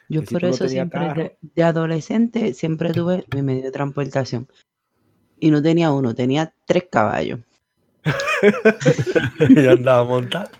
[0.07, 4.47] Yo por eso siempre de, adolescente siempre tuve mi medio de transportación.
[5.39, 7.39] Y no tenía uno, tenía tres caballos.
[9.49, 10.49] y andaba montado.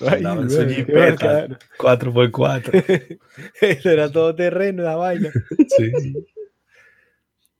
[0.00, 1.46] Andaba en su jipeta,
[1.78, 3.20] 4x4.
[3.60, 5.30] Eso era todo terreno, la vaina.
[5.76, 5.92] sí.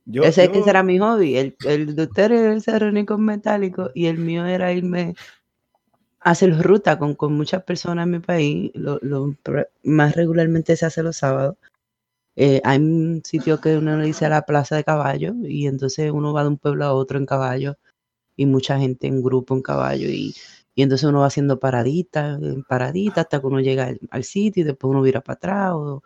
[0.07, 1.37] Ese, que era mi hobby.
[1.37, 5.15] El, el doctor era el cerrónico metálico y el mío era irme
[6.23, 8.71] hacer ruta con, con muchas personas en mi país.
[8.75, 8.99] Lo,
[9.83, 11.57] más regularmente se hace los sábados.
[12.37, 16.33] Eh, hay un sitio que uno le dice la plaza de caballo y entonces uno
[16.33, 17.77] va de un pueblo a otro en caballo
[18.37, 20.35] y mucha gente en grupo en caballo y,
[20.75, 24.91] y entonces uno va haciendo paraditas, paraditas hasta que uno llega al, sitio y después
[24.91, 26.03] uno vira para atrás o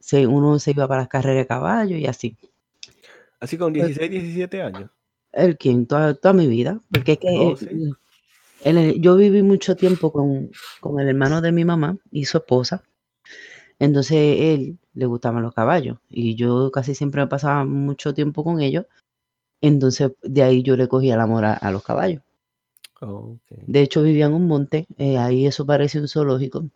[0.00, 2.36] se, uno se iba para las carreras de caballo y así.
[3.44, 4.90] Así con 16, 17 años.
[5.30, 7.54] El quien, toda, toda mi vida, porque es que oh,
[8.96, 10.50] yo viví mucho tiempo con,
[10.98, 12.82] el hermano de mi mamá y su esposa.
[13.78, 18.86] Entonces él le gustaban los caballos y yo casi siempre pasaba mucho tiempo con ellos.
[19.60, 22.22] Entonces de ahí yo le cogía el amor a, los caballos.
[23.66, 26.70] De hecho vivía en un monte, eh, ahí eso parece un zoológico.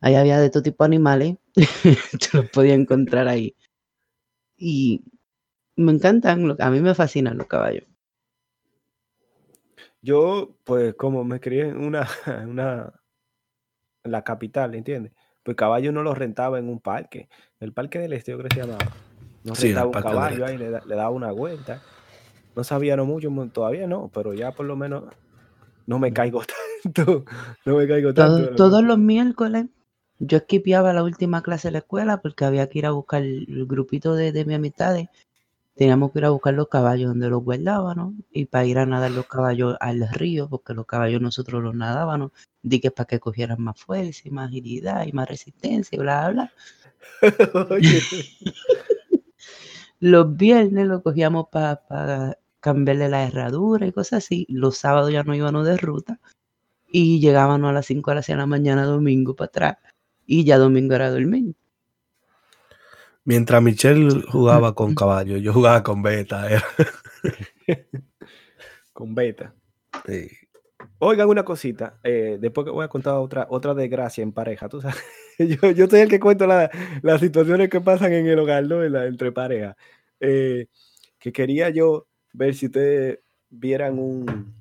[0.00, 3.54] Ahí había de todo tipo de animales, yo los podía encontrar ahí.
[4.56, 5.02] Y
[5.76, 7.84] me encantan, a mí me fascinan los caballos.
[10.00, 12.06] Yo, pues, como me crié en una,
[12.48, 12.92] una,
[14.04, 15.12] en la capital, ¿entiendes?
[15.42, 17.28] Pues caballo no lo rentaba en un parque.
[17.60, 18.90] El parque del este, yo creo que se llamaba.
[19.44, 21.82] No rentaba un caballo ahí, le, daba una vuelta.
[22.56, 25.04] No sabía no mucho, todavía no, pero ya por lo menos
[25.86, 26.42] no me caigo
[26.82, 27.24] tanto.
[27.64, 28.56] No me caigo tanto.
[28.56, 29.66] todos los miércoles
[30.18, 33.66] yo esquipeaba la última clase de la escuela porque había que ir a buscar el
[33.66, 35.08] grupito de, de mi amistades
[35.76, 39.10] teníamos que ir a buscar los caballos donde los guardábamos y para ir a nadar
[39.10, 43.62] los caballos al río, porque los caballos nosotros los nadábamos, di que para que cogieran
[43.62, 46.52] más fuerza y más agilidad y más resistencia y bla, bla,
[50.00, 54.46] los viernes los cogíamos para cambiarle la herradura y cosas así.
[54.48, 56.20] Los sábados ya no íbamos de ruta
[56.88, 59.78] y llegábamos a las 5 de la mañana domingo para atrás
[60.26, 61.54] y ya domingo era dormir.
[63.26, 66.46] Mientras Michelle jugaba con caballo, yo jugaba con beta.
[68.92, 69.52] con beta.
[70.06, 70.28] Sí.
[71.00, 74.80] Oigan una cosita, eh, después que voy a contar otra, otra desgracia en pareja, tú
[74.80, 75.02] sabes,
[75.74, 78.84] yo, soy el que cuento las situaciones que pasan en el hogar, ¿no?
[78.84, 79.74] entre parejas.
[80.20, 80.68] Eh,
[81.18, 83.18] que quería yo ver si ustedes
[83.50, 84.54] vieran un,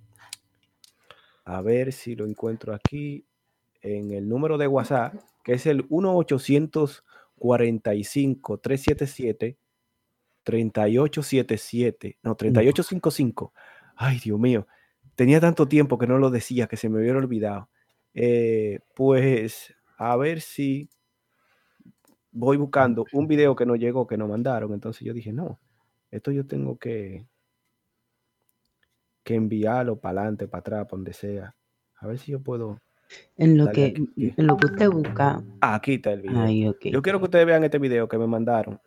[1.44, 3.28] a ver si lo encuentro aquí,
[3.84, 7.04] en el número de WhatsApp, que es el 1 800
[7.46, 9.58] 45 377
[10.44, 13.54] 3877, no, 3855.
[13.96, 14.68] Ay, Dios mío,
[15.16, 17.70] tenía tanto tiempo que no lo decía que se me hubiera olvidado.
[18.14, 20.90] Eh, pues a ver si
[22.32, 24.74] voy buscando un video que no llegó, que no mandaron.
[24.74, 25.60] Entonces yo dije, no,
[26.12, 27.26] esto yo tengo que,
[29.24, 31.56] que enviarlo para adelante, para atrás, para donde sea.
[31.98, 32.80] A ver si yo puedo.
[33.38, 35.42] En lo que, en lo que usted busca.
[35.62, 36.76] Ah, aquí está el video.
[36.82, 38.80] Yo quiero que ustedes vean este video que me mandaron.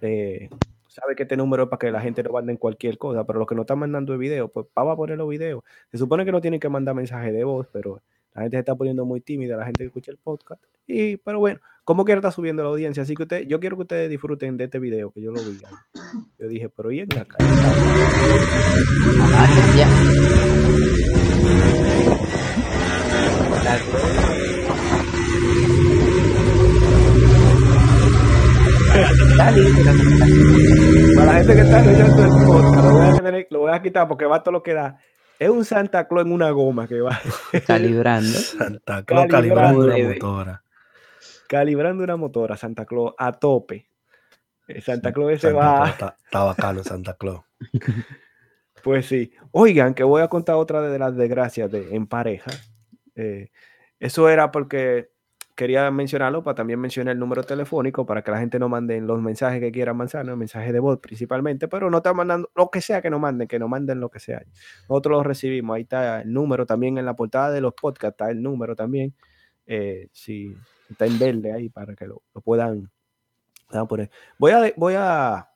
[0.00, 0.48] Eh,
[0.88, 3.48] sabe que este número es para que la gente no mande cualquier cosa, pero los
[3.48, 5.62] que no están mandando el video, pues vamos a poner los videos.
[5.90, 8.00] Se supone que no tienen que mandar mensaje de voz, pero
[8.34, 10.62] la gente se está poniendo muy tímida, la gente que escucha el podcast.
[10.86, 13.82] Y, pero bueno, como quiera está subiendo la audiencia, así que usted, yo quiero que
[13.82, 15.58] ustedes disfruten de este video, que yo lo vi.
[16.38, 17.26] Yo dije, pero ¿y en la
[23.78, 24.14] cara?
[31.16, 34.08] Para la gente que está escuchando el podcast, lo voy, a lo voy a quitar
[34.08, 34.98] porque va todo lo que da.
[35.38, 37.20] Es un Santa Claus en una goma que va
[37.66, 38.38] calibrando.
[38.38, 40.62] Santa Claus calibrando, una motora.
[41.48, 43.88] Calibrando una motora, Santa Claus a tope.
[44.82, 45.88] Santa Claus ese va.
[45.88, 47.42] está, bacano Santa Claus.
[48.82, 49.32] pues sí.
[49.50, 52.50] Oigan, que voy a contar otra de las desgracias de, en pareja.
[53.16, 53.50] Eh,
[53.98, 55.10] eso era porque
[55.54, 59.20] quería mencionarlo para también mencionar el número telefónico para que la gente no mande los
[59.20, 63.00] mensajes que quieran mandar, mensajes de voz principalmente, pero no están mandando lo que sea
[63.00, 64.42] que no manden, que no manden lo que sea.
[64.88, 68.30] Nosotros lo recibimos, ahí está el número también en la portada de los podcasts, está
[68.30, 69.14] el número también,
[69.66, 70.54] eh, si
[70.90, 72.90] está en verde ahí para que lo, puedan,
[73.88, 74.10] poner.
[74.38, 75.48] Voy a, voy a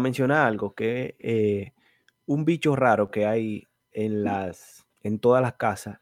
[0.00, 1.72] mencionar algo que eh,
[2.26, 5.98] un bicho raro que hay en las en todas las casas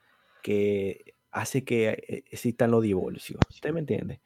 [0.48, 3.38] que hace que eh, existan los divorcios.
[3.50, 4.22] ¿Usted me entiende?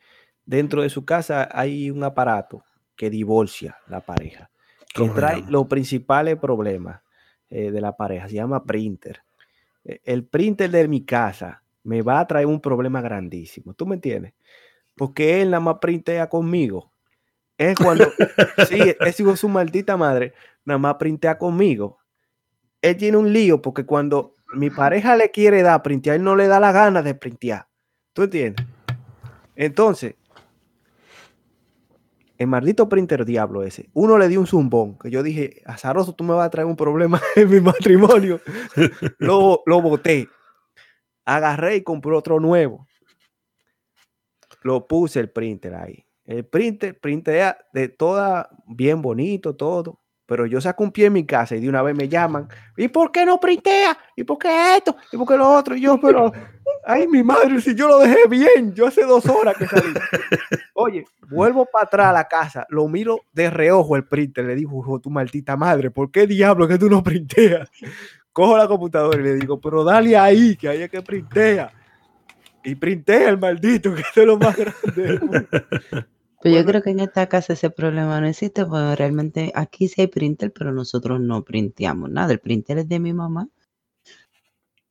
[0.47, 2.63] Dentro de su casa hay un aparato
[2.95, 4.49] que divorcia la pareja,
[4.95, 7.01] que trae los principales problemas
[7.51, 8.29] eh, de la pareja.
[8.29, 9.25] Se llama printer.
[9.85, 13.75] E, el printer de mi casa me va a traer un problema grandísimo.
[13.75, 14.33] ¿Tú me entiendes?
[14.95, 16.93] Porque él nada más printea conmigo.
[17.59, 18.05] Es cuando,
[18.69, 21.99] sí, es hijo de su maldita madre, nada más printea conmigo.
[22.81, 26.47] Él tiene un lío porque cuando mi pareja le quiere dar printear, él no le
[26.47, 27.69] da la gana de printear.
[28.13, 28.67] ¿Tú entiendes?
[29.57, 30.17] Entonces,
[32.39, 36.25] el maldito printer diablo ese, uno le dio un zumbón, que yo dije, azaroso, tú
[36.25, 38.41] me vas a traer un problema en mi matrimonio.
[39.19, 40.29] lo, lo boté.
[41.25, 42.87] Agarré y compré otro nuevo.
[44.63, 46.05] Lo puse el printer ahí.
[46.25, 50.02] El printer printea de toda, bien bonito, todo.
[50.27, 52.49] Pero yo saco un pie en mi casa y de una vez me llaman.
[52.77, 53.99] ¿Y por qué no printea?
[54.17, 54.97] ¿Y por qué esto?
[55.13, 55.75] ¿Y por qué lo otro?
[55.77, 56.33] Y yo, pero,
[56.85, 59.93] ay, mi madre, si yo lo dejé bien, yo hace dos horas que salí.
[60.75, 65.01] Oye, vuelvo para atrás a la casa, lo miro de reojo el printer, le digo,
[65.01, 67.69] tu maldita madre, ¿por qué diablo que tú no printeas?
[68.33, 71.73] Cojo la computadora y le digo, pero dale ahí, que hay que printea.
[72.65, 75.21] Y printea el maldito, que es lo más grande.
[76.43, 80.01] Pero yo creo que en esta casa ese problema no existe, porque realmente aquí sí
[80.01, 82.33] hay printer, pero nosotros no printeamos nada.
[82.33, 83.49] El printer es de mi mamá.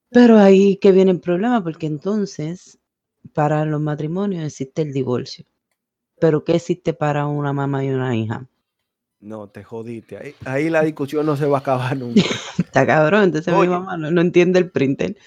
[0.10, 2.80] Pero ahí que viene el problema, porque entonces
[3.34, 5.46] para los matrimonios existe el divorcio.
[6.22, 8.48] Pero ¿qué existe para una mamá y una hija?
[9.20, 10.36] No, te jodiste.
[10.46, 12.22] Ahí, la discusión no se va a acabar nunca.
[12.58, 13.24] Está cabrón.
[13.26, 15.18] Entonces mi mamá no, no, entiende el printer.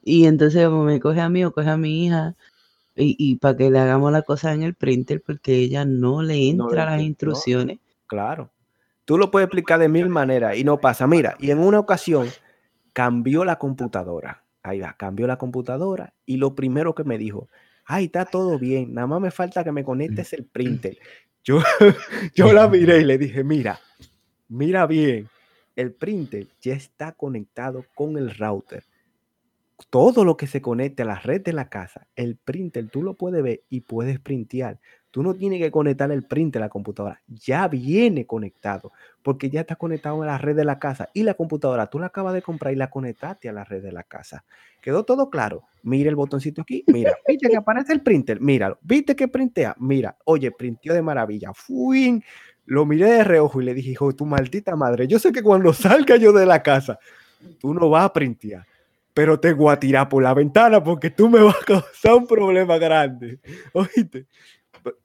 [0.00, 2.36] Y entonces como me coge a mí o coge a mi hija
[2.94, 6.86] y, para que le hagamos la cosa en el printer porque ella no le entra
[6.86, 7.78] las instrucciones.
[8.06, 8.50] claro.
[9.04, 11.08] Tú lo puedes explicar de mil maneras y no pasa.
[11.08, 12.28] Mira, y en una ocasión
[12.92, 14.44] cambió la computadora.
[14.62, 17.48] Ahí va, cambió la computadora y lo primero que me dijo,
[17.84, 20.96] ay, está todo bien, nada más me falta que me conectes el printer.
[21.42, 21.60] Yo,
[22.36, 23.80] yo la miré y le dije, mira,
[24.48, 25.28] mira bien,
[25.74, 28.84] el printer ya está conectado con el router
[29.90, 33.14] todo lo que se conecte a la red de la casa, el printer, tú lo
[33.14, 34.80] puedes ver y puedes printear.
[35.10, 38.92] Tú no tienes que conectar el printer a la computadora, ya viene conectado,
[39.22, 42.06] porque ya está conectado a la red de la casa y la computadora tú la
[42.06, 44.44] acabas de comprar y la conectaste a la red de la casa.
[44.80, 45.64] ¿Quedó todo claro?
[45.82, 50.16] Mira el botoncito aquí, mira, viste que aparece el printer, míralo, viste que printea, mira,
[50.24, 52.22] oye, printeó de maravilla, fui,
[52.64, 55.72] lo miré de reojo y le dije, hijo, tu maldita madre, yo sé que cuando
[55.74, 56.98] salga yo de la casa,
[57.60, 58.66] tú no vas a printear
[59.14, 62.26] pero te voy a tirar por la ventana porque tú me vas a causar un
[62.26, 63.40] problema grande.
[63.72, 64.26] Oíste,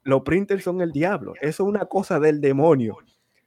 [0.04, 1.34] los printers son el diablo.
[1.42, 2.98] Eso es una cosa del demonio.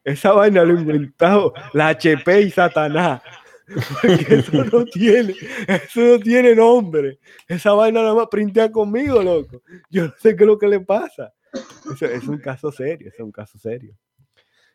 [0.04, 3.22] Esa vaina lo inventado la HP y Satanás.
[4.02, 5.34] eso no tiene,
[5.66, 7.20] eso no tiene nombre.
[7.46, 9.62] Esa vaina nada más printea conmigo, loco.
[9.88, 11.32] Yo no sé qué es lo que le pasa.
[12.00, 13.94] Es un caso serio, es un caso serio.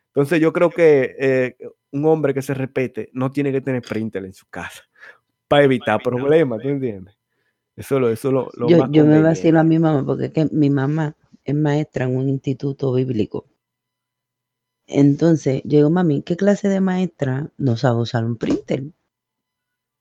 [0.08, 1.56] Entonces yo creo que eh,
[1.90, 4.82] un hombre que se repete no tiene que tener printer en su casa
[5.48, 7.14] para evitar problemas, ¿tú entiendes?
[7.76, 10.68] Eso, lo, eso lo, lo yo, yo me vacilo a mi mamá porque que mi
[10.68, 13.46] mamá es maestra en un instituto bíblico.
[14.88, 18.82] Entonces, yo digo, mami, ¿qué clase de maestra no sabe usar un printer?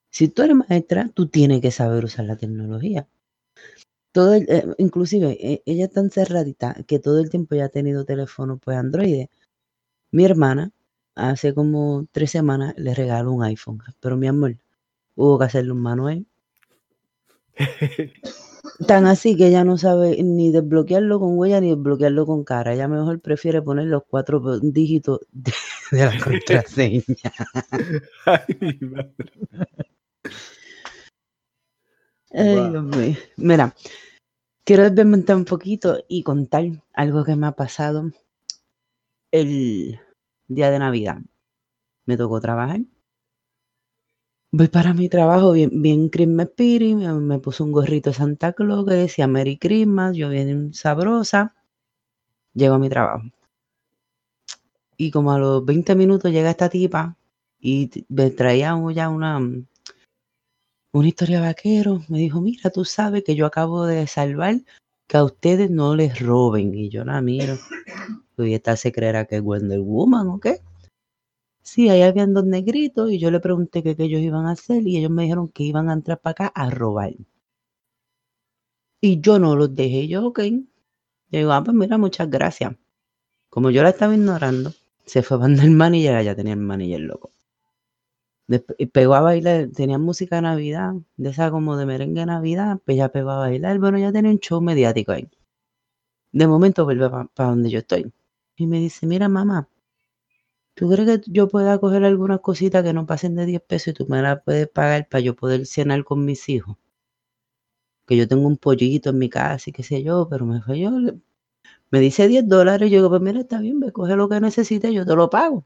[0.10, 3.08] Si tú eres maestra, tú tienes que saber usar la tecnología.
[4.14, 7.70] Todo el- eh, inclusive, e- ella es tan cerradita que todo el tiempo ya ha
[7.70, 9.28] tenido teléfono pues Android.
[10.12, 10.72] Mi hermana,
[11.16, 13.80] hace como tres semanas, le regaló un iPhone.
[14.02, 14.58] Pero mi amor,
[15.16, 16.26] hubo que hacerle un manual.
[18.88, 22.74] Tan así que ella no sabe ni desbloquearlo con huella ni desbloquearlo con cara.
[22.74, 25.54] Ella mejor prefiere poner los cuatro dígitos de,
[25.92, 27.04] de la contraseña.
[28.26, 29.14] Ay, mi madre.
[32.32, 32.70] Ay, Wow.
[32.70, 33.16] Dios mío.
[33.38, 33.76] Mira,
[34.66, 38.12] quiero desmentir un poquito y contar algo que me ha pasado
[39.32, 40.00] el
[40.48, 41.20] día de Navidad.
[42.06, 42.82] Me tocó trabajar.
[44.58, 48.54] Voy para mi trabajo bien, bien Christmas Spirit, me, me puse un gorrito de Santa
[48.54, 51.54] Claus que decía Merry Christmas, yo bien sabrosa.
[52.54, 53.24] Llego a mi trabajo.
[54.96, 57.18] Y como a los 20 minutos llega esta tipa
[57.60, 59.40] y me traía ya una,
[60.94, 62.02] una historia vaquero.
[62.08, 64.62] Me dijo, mira, tú sabes que yo acabo de salvar
[65.08, 66.74] que a ustedes no les roben.
[66.74, 67.58] Y yo la miro.
[68.38, 70.62] Y esta se creerá que es Wonder Woman o qué.
[71.66, 74.96] Sí, ahí habían dos negritos y yo le pregunté qué, ellos iban a hacer y
[74.98, 77.12] ellos me dijeron que iban a entrar para acá a robar.
[79.00, 80.40] Y yo no los dejé, yo, ok.
[80.40, 82.76] Yo digo, ah, pues mira, muchas gracias.
[83.50, 84.74] Como yo la estaba ignorando,
[85.06, 87.32] se fue a el manager, ya tenía el manager loco.
[88.48, 92.26] Desp- y pegó a bailar, tenía música de Navidad, de esa como de merengue de
[92.26, 95.30] Navidad, pues ya pegó a bailar, bueno, ya tenía un show mediático ahí.
[96.32, 98.14] De momento vuelve para donde yo estoy.
[98.56, 99.68] Y me dice, mira mamá,
[100.76, 103.94] ¿tú crees que yo pueda coger algunas cositas que no pasen de 10 pesos y
[103.94, 106.78] tú me las puedes pagar para yo poder cenar con mis hijos?
[108.08, 111.20] Que yo tengo un pollito en mi casa y qué sé yo, pero me le-
[111.92, 114.94] me dice 10 dólares, yo digo, pues mira, está bien, ve, coge lo que necesites,
[114.94, 115.66] yo te lo pago.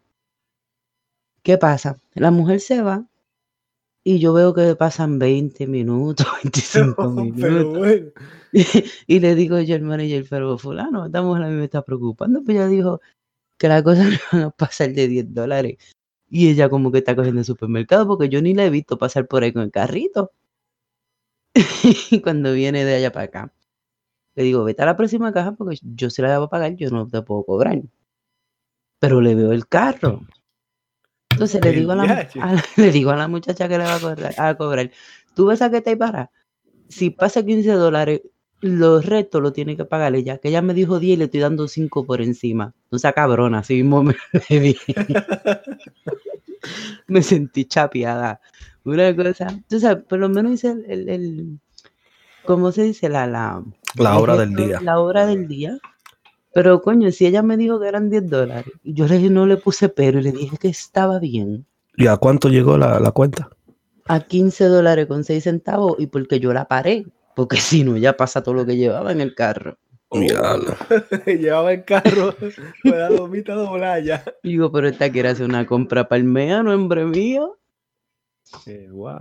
[1.44, 1.98] ¿Qué pasa?
[2.14, 3.06] La mujer se va
[4.04, 7.72] y yo veo que pasan 20 minutos, 25 Pero minutos.
[7.78, 8.12] bueno.
[9.08, 12.44] y le digo yo al manager, pero fulano, esta mujer a mí me está preocupando.
[12.44, 13.02] Pues ella dijo
[13.60, 15.78] que la cosa no van a pasar de 10 dólares.
[16.28, 19.28] Y ella como que está cogiendo el supermercado porque yo ni la he visto pasar
[19.28, 20.32] por ahí con el carrito.
[22.12, 23.54] y cuando viene de allá para acá,
[24.36, 26.90] le digo, vete a la próxima caja porque yo se la voy a pagar, yo
[26.90, 27.82] no te puedo cobrar.
[29.00, 30.22] Pero le veo el carro.
[31.32, 32.40] Entonces le digo, a la, viaje.
[32.42, 34.92] a la- le digo a la muchacha que le va a cobrar, a cobrar
[35.34, 36.32] tú ves a que está ahí para.
[36.90, 38.22] Si pasa 15 dólares,
[38.62, 41.40] los restos lo tiene que pagar ella, que ella me dijo 10 y le estoy
[41.40, 42.74] dando 5 por encima.
[42.92, 44.16] No sea cabrona, así mismo me,
[47.08, 48.40] me sentí chapeada.
[48.84, 51.60] Una cosa, tú sabes, por lo menos hice el, el, el-
[52.44, 53.10] ¿cómo se dice?
[53.10, 53.64] La, la,
[53.98, 54.82] La hora del día.
[54.82, 55.78] La hora del día.
[56.54, 59.58] Pero coño, si ella me dijo que eran 10 dólares, y yo le, no le
[59.58, 61.66] puse pero y le dije que estaba bien.
[61.96, 63.50] ¿Y a cuánto llegó la, la cuenta?
[64.08, 67.06] A 15 dólares con 6 centavos y porque yo la paré.
[67.36, 69.78] Porque si no, ya pasa todo lo que llevaba en el carro.
[70.12, 70.76] Diablo.
[71.28, 72.36] Llevaba el carro
[72.84, 74.24] con la domita doblada ya.
[74.42, 77.60] Digo, pero esta quiere hacer una compra palmea, no hombre mío.
[78.66, 79.20] Eh, wow.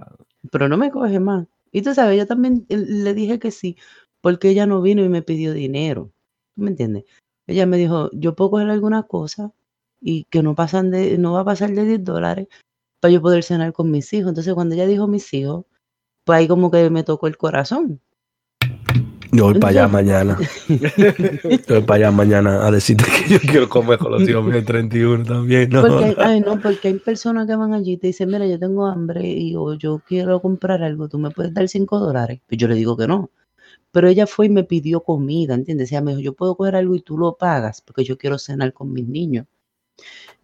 [0.51, 1.47] Pero no me coge más.
[1.73, 3.77] Y tú sabes, yo también eh, le dije que sí,
[4.23, 6.11] porque ella no vino y me pidió dinero.
[6.55, 7.05] ¿Tú me entiendes?
[7.47, 9.51] Ella me dijo, yo puedo coger algunas cosas
[10.01, 12.49] y que no pasan de, no va a pasar de 10 dólares
[13.01, 14.31] para yo poder cenar con mis hijos.
[14.31, 15.66] Entonces, cuando ella dijo mis hijos,
[16.29, 18.03] pues ahí como que me tocó el corazón.
[19.33, 20.37] Yo voy para allá mañana.
[20.69, 24.59] Yo voy para allá mañana a decirte que yo quiero comer con los hijos míos
[24.59, 25.71] el 31 también.
[25.71, 25.81] No.
[25.81, 28.59] Porque hay, ay, no, porque hay personas que van allí y te dicen, mira, yo
[28.59, 32.43] tengo hambre y o yo quiero comprar algo, tú me puedes dar 5 dólares.
[32.47, 33.31] Pues yo le digo que no.
[33.91, 35.91] Pero ella fue y me pidió comida, ¿entiendes?
[35.93, 38.75] Ella me dijo, yo puedo coger algo y tú lo pagas porque yo quiero cenar
[38.75, 39.47] con mis niños.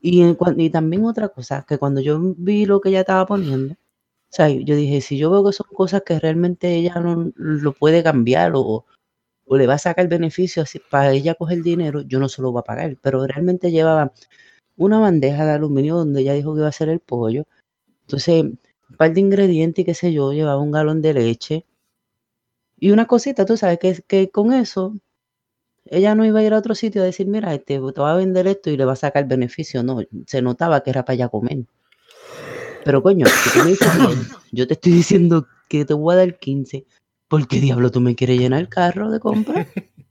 [0.00, 3.76] Y, en y también otra cosa, que cuando yo vi lo que ella estaba poniendo,
[4.34, 8.02] sea, yo dije, si yo veo que son cosas que realmente ella no lo puede
[8.02, 8.84] cambiar o,
[9.50, 12.60] le va a sacar beneficio así, para ella coger dinero, yo no se lo voy
[12.60, 12.96] a pagar.
[13.02, 14.12] Pero realmente llevaba
[14.76, 17.46] una bandeja de aluminio donde ella dijo que iba a hacer el pollo.
[18.02, 21.66] Entonces, un par de ingredientes y qué sé yo, llevaba un galón de leche.
[22.78, 24.94] Y una cosita, tú sabes, que, que con eso
[25.86, 28.16] ella no iba a ir a otro sitio a decir, mira, este, te va a
[28.16, 29.82] vender esto y le va a sacar beneficio.
[29.82, 31.64] No, se notaba que era para ella comer.
[32.84, 34.16] Pero coño, si tú me dices, "Oye,
[34.52, 36.84] yo te estoy diciendo que te voy a dar 15,
[37.28, 39.66] ¿por qué diablo tú me quieres llenar el carro de compra?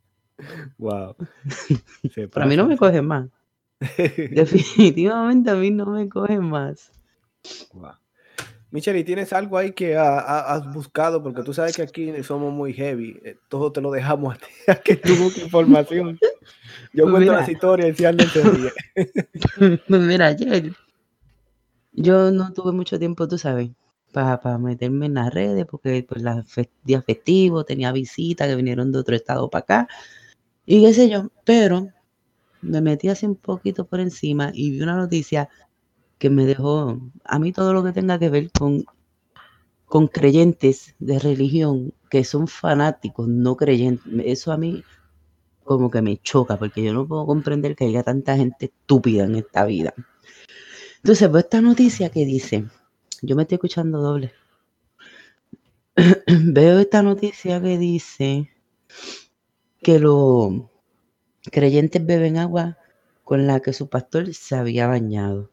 [0.77, 1.15] Wow.
[2.33, 2.89] Para mí no me pasa.
[2.91, 3.29] coge más.
[4.31, 6.91] Definitivamente a mí no me coge más.
[7.73, 7.91] Wow.
[8.71, 11.21] Michelle, ¿y tienes algo ahí que ha- ha- has buscado?
[11.23, 13.19] Porque tú sabes que aquí somos muy heavy.
[13.23, 16.19] eh, Todo te lo dejamos a ti, a que tú busques información.
[16.91, 17.33] Yo Pues cuento mira.
[17.33, 18.73] las historias y Ander se ríe.
[19.87, 20.73] Pues mira, ayer
[21.93, 23.71] yo no tuve mucho tiempo, tú sabes,
[24.11, 26.45] para meterme en las redes, porque pues los
[26.83, 29.87] días festivos, tenía visitas que vinieron de otro estado para acá,
[30.65, 31.89] y qué sé yo, pero
[32.61, 35.49] me metí así un poquito por encima y vi una noticia
[36.19, 38.85] que me dejó, a mí todo lo que tenga que ver con,
[39.85, 44.83] con creyentes de religión que son fanáticos, no creyentes, eso a mí
[45.63, 49.35] como que me choca, porque yo no puedo comprender que haya tanta gente estúpida en
[49.35, 49.93] esta vida.
[51.03, 52.63] Entonces, veo esta noticia que dice,
[53.21, 54.31] yo me estoy escuchando doble.
[56.27, 58.49] veo esta noticia que dice
[59.81, 60.61] que los
[61.51, 62.77] creyentes beben agua
[63.25, 65.51] con la que su pastor se había bañado.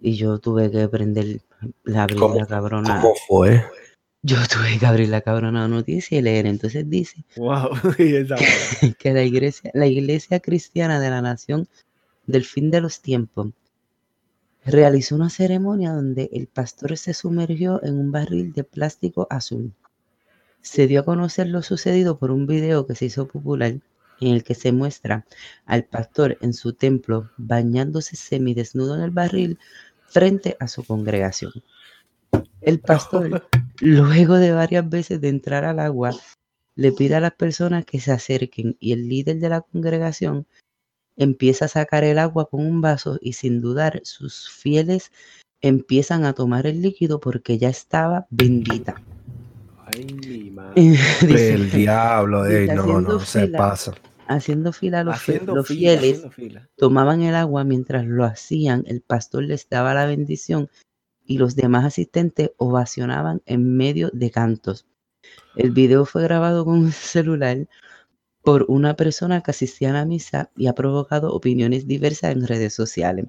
[0.00, 1.42] Y yo tuve que prender
[1.84, 3.02] la, la cabrona.
[3.02, 3.62] ¿Cómo fue?
[4.22, 6.46] Yo tuve que abrir la cabrona noticia y leer.
[6.46, 7.72] Entonces dice Wow.
[8.98, 11.68] que la iglesia, la iglesia cristiana de la nación
[12.26, 13.48] del fin de los tiempos
[14.66, 19.72] realizó una ceremonia donde el pastor se sumergió en un barril de plástico azul.
[20.60, 23.78] Se dio a conocer lo sucedido por un video que se hizo popular
[24.20, 25.24] en el que se muestra
[25.66, 29.58] al pastor en su templo bañándose semidesnudo en el barril
[30.08, 31.52] frente a su congregación.
[32.60, 33.46] El pastor,
[33.80, 36.10] luego de varias veces de entrar al agua,
[36.74, 40.46] le pide a las personas que se acerquen y el líder de la congregación
[41.16, 45.12] empieza a sacar el agua con un vaso y sin dudar sus fieles
[45.60, 49.02] empiezan a tomar el líquido porque ya estaba bendita.
[49.86, 50.98] Ay, mi madre.
[51.20, 53.58] Dice, el diablo, ey, no, no, se fila.
[53.58, 53.94] pasa.
[54.26, 56.68] haciendo fila los, Haciendo los fila, fieles fila.
[56.76, 60.68] tomaban el agua mientras lo hacían, el pastor les daba la bendición
[61.24, 64.86] y los demás asistentes ovacionaban en medio de cantos.
[65.56, 67.66] El video fue grabado con un celular
[68.46, 72.72] por una persona que asistía a la misa y ha provocado opiniones diversas en redes
[72.74, 73.26] sociales,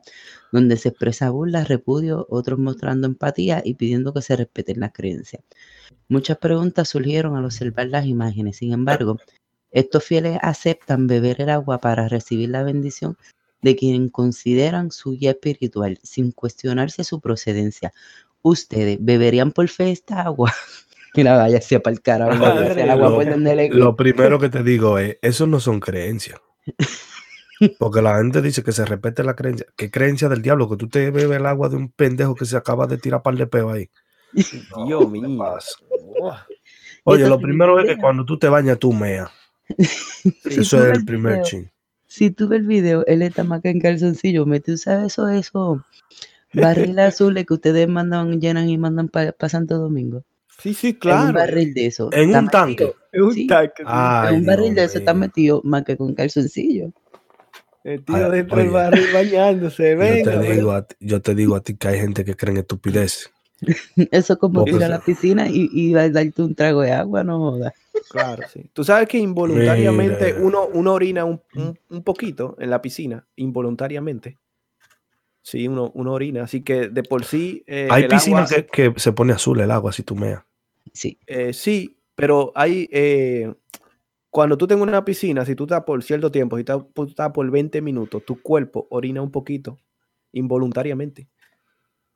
[0.51, 5.41] donde se expresa burla, repudio, otros mostrando empatía y pidiendo que se respeten las creencias.
[6.07, 9.18] Muchas preguntas surgieron al observar las imágenes, sin embargo,
[9.72, 13.18] estos fieles aceptan beber el agua para recibir la bendición
[13.63, 17.91] de quien consideran su guía espiritual, sin cuestionarse su procedencia.
[18.43, 20.53] Ustedes beberían por fe esta agua.
[21.18, 22.36] Mira, vaya hacia para el carajo.
[22.95, 26.39] Lo- por donde le- Lo primero que te digo es, eso no son creencias.
[27.80, 29.65] Porque la gente dice que se respete la creencia.
[29.76, 30.70] ¿Qué creencia del diablo?
[30.70, 33.36] Que tú te bebes el agua de un pendejo que se acaba de tirar par
[33.36, 33.89] de peo ahí.
[34.34, 35.49] Dios ¿qué mío.
[37.03, 39.32] Oye, lo primero es que cuando tú te bañas, tú meas.
[39.80, 40.38] sí.
[40.61, 41.45] Eso es el primer video.
[41.45, 41.72] chin.
[42.05, 44.45] Si tú ves el video, él está más que en calzoncillo.
[44.45, 45.84] Me tú sabes eso, eso.
[46.53, 50.24] Barriles azules que ustedes mandan, llenan y mandan para Santo Domingo.
[50.60, 51.34] Sí, sí, En un claro.
[51.34, 52.10] barril de eso.
[52.12, 52.93] En un tanque.
[53.12, 53.47] Es un Sí.
[53.47, 53.84] tanque.
[53.86, 56.91] Ay, en un barril de eso está metido más que con calzoncillo.
[57.84, 59.91] El tío Ay, dentro del barril bañándose.
[59.91, 60.53] Yo Venga, te, venga.
[60.55, 63.32] digo a ti, yo te digo a ti que hay gente que cree en estupidez.
[64.12, 66.91] Eso es como ir a se- la piscina y, y a darte un trago de
[66.91, 67.74] agua, no jodas.
[68.10, 68.70] Claro, sí.
[68.74, 70.45] Tú sabes que involuntariamente Mira.
[70.45, 74.38] uno, uno orina un, un- un poquito en la piscina, involuntariamente.
[75.41, 76.43] Sí, uno, uno orina.
[76.43, 77.64] Así que de por sí.
[77.68, 80.43] eh, hay piscinas que, que se pone azul el agua si tú meas.
[80.94, 81.20] Sí.
[81.28, 82.88] eh, sí, pero hay.
[82.92, 83.54] eh,
[84.30, 87.50] cuando tú tengas una piscina, si tú estás por cierto tiempo, si estás, estás por
[87.50, 89.80] 20 minutos, tu cuerpo orina un poquito
[90.34, 91.28] involuntariamente.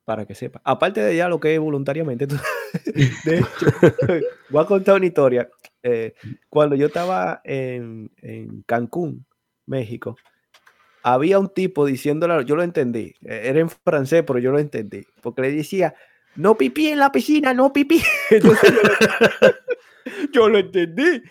[0.03, 0.61] Para que sepa.
[0.63, 2.27] Aparte de ya lo que es voluntariamente.
[2.27, 2.35] tú-
[3.25, 3.65] de hecho,
[4.49, 5.49] voy a contar una historia.
[5.83, 6.13] Eh,
[6.49, 9.25] cuando yo estaba en, en Cancún,
[9.65, 10.17] México,
[11.03, 15.03] había un tipo diciéndole, yo lo entendí, eh, era en francés, pero yo lo entendí,
[15.21, 15.95] porque le decía,
[16.35, 18.01] no pipí en la piscina, no pipí.
[18.29, 18.73] Entonces
[20.33, 21.21] yo, lo, entendí.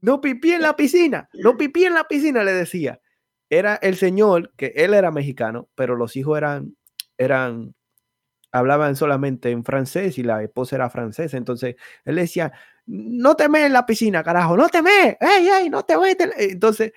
[0.00, 3.00] No pipí en la piscina, no pipí en la piscina, le decía.
[3.50, 6.76] Era el señor, que él era mexicano, pero los hijos eran,
[7.18, 7.74] eran,
[8.52, 11.36] hablaban solamente en francés y la esposa era francesa.
[11.36, 12.52] Entonces él decía,
[12.86, 16.30] no te mees en la piscina, carajo, no te mees, ey, ey, no te metes.
[16.36, 16.92] Entonces,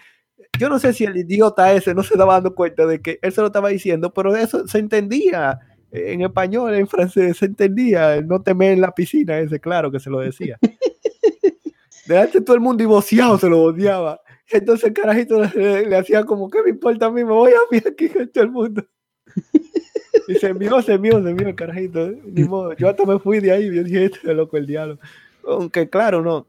[0.59, 3.31] yo no sé si el idiota ese no se estaba dando cuenta de que él
[3.33, 5.59] se lo estaba diciendo, pero eso se entendía
[5.91, 9.99] en español, en francés, se entendía, no te mees en la piscina, ese, claro que
[9.99, 10.57] se lo decía.
[12.07, 14.21] Delante de todo el mundo divorciado se lo odiaba.
[14.49, 17.23] Entonces el carajito le, le hacía como, ¿qué me importa a mí?
[17.23, 18.85] Me voy a mí aquí con todo el mundo.
[20.27, 22.05] Y se envió, se envió, se envió el carajito.
[22.05, 22.21] ¿eh?
[22.25, 22.73] Ni modo.
[22.73, 24.99] Yo hasta me fui de ahí y yo dije, este es loco el diablo.
[25.45, 26.47] Aunque claro, no.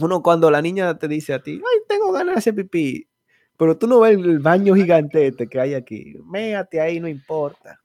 [0.00, 3.08] Uno cuando la niña te dice a ti, ay, tengo ganas de hacer pipí,
[3.56, 6.16] pero tú no ves el baño gigante este que hay aquí.
[6.24, 7.80] Méate ahí, no importa.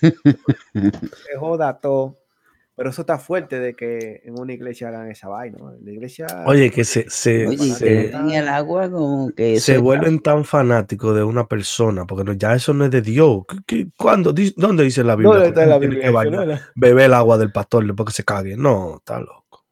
[0.00, 2.18] Se joda todo.
[2.76, 5.58] Pero eso está fuerte de que en una iglesia hagan esa vaina.
[5.82, 6.26] La iglesia.
[6.46, 10.20] Oye, que se, se, Oye, se- que en el agua como que se está- vuelven
[10.20, 13.42] tan fanáticos de una persona, porque no- ya eso no es de Dios.
[13.48, 14.32] ¿Qué- qué- cuándo?
[14.56, 15.32] ¿Dónde dice la Biblia?
[15.34, 16.02] ¿Dónde está la Biblia?
[16.22, 16.44] que no?
[16.76, 18.56] Beber el agua del pastor después que se cague.
[18.56, 19.64] No, está loco.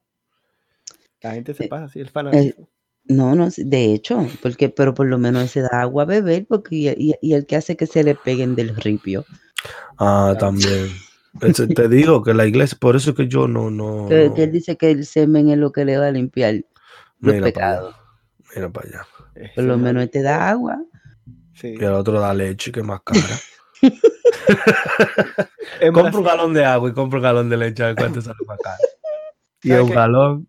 [1.21, 2.67] La gente se Eh, pasa así, el fanatismo.
[3.05, 6.75] No, no, de hecho, porque, pero por lo menos se da agua a beber, porque
[6.75, 9.23] y, y- y el que hace que se le peguen del ripio.
[9.97, 10.91] Ah, también.
[11.41, 14.05] Ese- te digo que la iglesia, por eso es que yo no, no.
[14.07, 16.55] Que, no- que él dice que el semen es lo que le va a limpiar
[17.19, 17.95] los Mira pecados.
[18.55, 19.07] Mira para allá.
[19.55, 20.83] Por lo menos te da agua.
[21.53, 21.75] sí.
[21.79, 23.19] Y el otro da leche, que es más cara.
[25.93, 27.83] Compra un galón de agua y compra un galón de leche.
[27.83, 28.77] a ver ¿Cuánto sale más caro?
[29.63, 30.47] Y ¿Sabes un galón.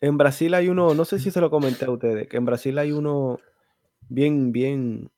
[0.00, 2.76] En Brasil hay uno, no sé si se lo comenté a ustedes, que en Brasil
[2.78, 3.38] hay uno
[4.08, 5.10] bien, bien,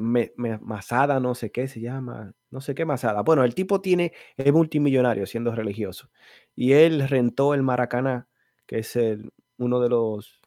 [0.00, 3.22] me- me- Masada, no sé qué se llama, no sé qué Masada.
[3.22, 6.10] Bueno, el tipo tiene, es multimillonario siendo religioso.
[6.54, 8.28] Y él rentó el Maracaná,
[8.66, 10.40] que es el- uno de los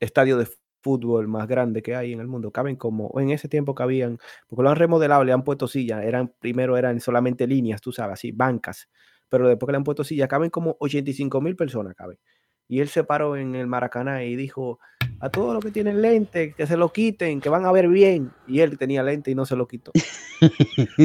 [0.00, 0.48] estadios de
[0.82, 2.52] fútbol más grandes que hay en el mundo.
[2.52, 6.32] Caben como, en ese tiempo cabían, porque lo han remodelado, le han puesto sillas, eran,
[6.38, 8.88] primero eran solamente líneas, tú sabes, así, bancas
[9.30, 12.18] pero después que le han puesto silla, caben como 85 mil personas, caben.
[12.66, 14.78] Y él se paró en el Maracaná y dijo,
[15.20, 18.30] a todos los que tienen lente, que se lo quiten, que van a ver bien.
[18.46, 19.92] Y él tenía lente y no se lo quitó.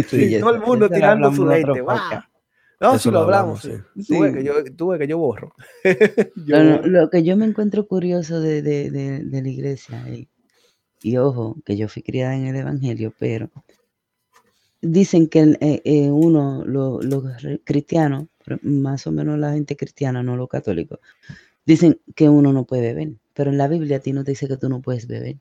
[0.09, 1.81] Sí, Y todo el mundo lo tirando su lente.
[2.79, 3.63] No, Eso si lo lo hablamos.
[3.65, 4.03] hablamos, sí.
[4.03, 4.33] Sí.
[4.33, 5.53] que yo, tú ves que yo borro.
[6.45, 6.87] Yo Lo, borro.
[6.87, 10.27] lo que yo me encuentro curioso de, de- de- de la iglesia, y,
[11.01, 13.49] y ojo, que yo fui criada en el Evangelio, pero
[14.81, 18.25] dicen que eh, eh, uno, lo- los re- cristianos,
[18.61, 20.99] más o menos la gente cristiana, no los católicos,
[21.65, 24.47] dicen que uno no puede beber, pero en la Biblia a ti no te dice
[24.47, 25.37] que tú no puedes beber.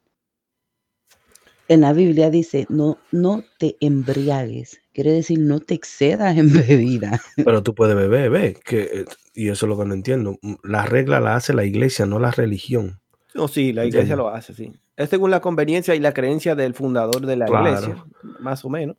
[1.68, 7.20] En la Biblia dice, no, no te embriagues, quiere decir no te excedas en bebida.
[7.36, 8.60] Pero tú puedes beber, ve.
[8.64, 10.38] Que, eh, y eso es lo que no entiendo.
[10.64, 13.00] La regla la hace la iglesia, no la religión.
[13.34, 14.72] No, sí, la iglesia lo hace, sí.
[14.96, 17.68] Es según la conveniencia y la creencia del fundador de la Claro.
[17.70, 18.04] iglesia,
[18.40, 18.96] más o menos.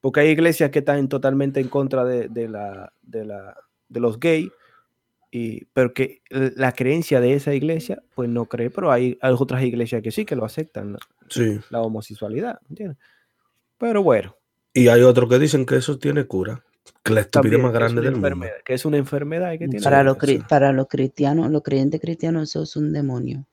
[0.00, 3.56] Porque hay iglesias que están totalmente en contra de, de la, de, la,
[3.88, 4.50] de los gays,
[5.34, 9.62] y, pero que la creencia de esa iglesia, pues no cree, pero hay, hay otras
[9.64, 10.98] iglesias que sí, que lo aceptan, ¿no?
[11.30, 11.58] Sí.
[11.70, 12.98] la homosexualidad, ¿entiendes?
[13.78, 14.36] Pero bueno,
[14.74, 16.62] Y hay otros que dicen que eso tiene cura.
[17.04, 18.26] Que la estupidez también más es grande una del mundo.
[18.28, 19.82] enfermedad, que es una enfermedad y que tiene...
[19.82, 20.16] Para los,
[20.48, 23.46] para los cristianos, los creyentes cristianos, eso es un demonio.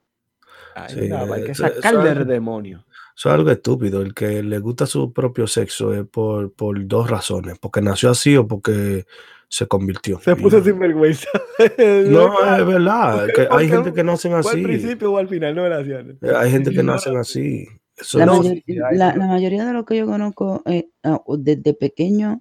[0.74, 2.84] Ay, Sí, hay que eso sacar del es- demonio.
[3.16, 4.02] Eso es algo estúpido.
[4.02, 7.58] El que le gusta su propio sexo es por, por dos razones.
[7.58, 9.04] Porque nació así o porque
[9.52, 10.20] se convirtió.
[10.20, 11.28] Se puso sin vergüenza.
[12.06, 13.26] No, es verdad.
[13.34, 14.62] que hay gente que nacen ¿Fue al así.
[14.62, 15.54] principio o al final?
[15.56, 16.06] No, gracias.
[16.36, 17.66] Hay gente que nacen así.
[17.96, 18.62] Eso La, es- No, mayor-
[18.94, 22.40] la- la mayoría de lo que yo conozco, eh, ah, desde pequeño,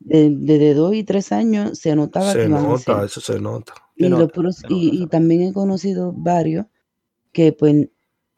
[0.00, 3.04] de- desde dos y tres años, se notaba que se a nota, ser.
[3.04, 3.74] eso se nota.
[3.96, 6.66] Y, se los nota, puros- se y, nota, y también he conocido varios
[7.32, 7.88] que pues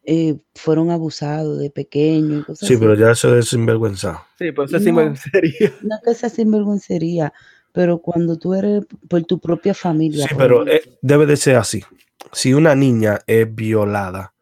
[0.03, 2.77] eh, fueron abusados de pequeño y cosas Sí, así.
[2.81, 4.25] pero ya eso es sinvergüenza.
[4.39, 4.93] Sí, pues eso No.
[5.11, 5.71] me sería.
[5.83, 7.31] No es que sea sinvergüencería,
[7.73, 10.27] pero cuando tú eres por tu propia familia.
[10.27, 11.83] Sí, pero eh, debe de ser así.
[12.31, 14.33] Si una niña es violada,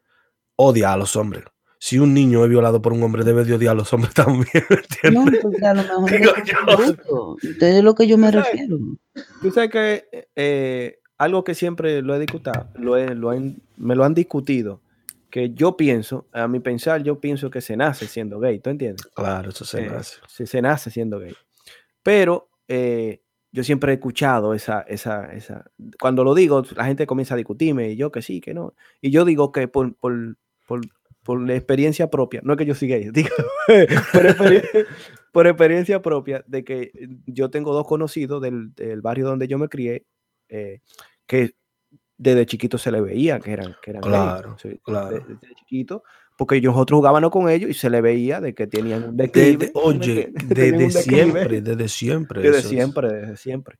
[0.56, 1.44] odia a los hombres.
[1.82, 4.46] Si un niño es violado por un hombre, debe de odiar a los hombres también.
[4.70, 5.40] no, ¿entiendes?
[5.42, 6.32] porque a lo mejor Digo
[6.66, 7.38] no yo.
[7.60, 8.78] es lo que yo me refiero.
[9.42, 13.96] Tú sabes que eh, algo que siempre lo he discutido, lo he- lo han- me
[13.96, 14.82] lo han discutido,
[15.30, 19.06] que yo pienso, a mi pensar, yo pienso que se nace siendo gay, ¿tú entiendes?
[19.16, 20.18] Claro, eso se Eh, nace.
[20.28, 21.34] se, se nace siendo gay.
[22.04, 25.65] Pero eh, yo siempre he escuchado esa, esa, esa.
[25.99, 28.76] Cuando lo digo, la gente comienza a discutirme, y yo que sí, que no.
[29.01, 30.82] Y yo digo que por, por, por,
[31.24, 33.30] por la experiencia propia, no es que yo soy gay, digo,
[34.13, 34.86] por, experiencia,
[35.32, 36.91] por experiencia propia, de que
[37.26, 40.05] yo tengo dos conocidos del, del barrio donde yo me crié,
[40.47, 40.82] eh,
[41.26, 41.55] que
[42.17, 45.20] desde chiquito se le veía que eran, que eran Claro, claro.
[45.20, 46.03] Desde chiquito,
[46.40, 49.68] porque nosotros jugábamos con ellos y se le veía de que tenían un Desde- declive.
[49.74, 52.42] ¿tú me oye, desde siempre, desde siempre.
[52.42, 53.78] Desde siempre, desde siempre.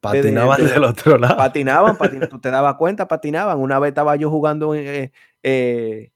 [0.00, 1.36] Patinaban del otro lado.
[1.36, 3.58] Patinaban, patin- tú te dabas cuenta, patinaban.
[3.60, 5.12] Una vez estaba yo jugando, en, eh,
[5.44, 6.10] eh,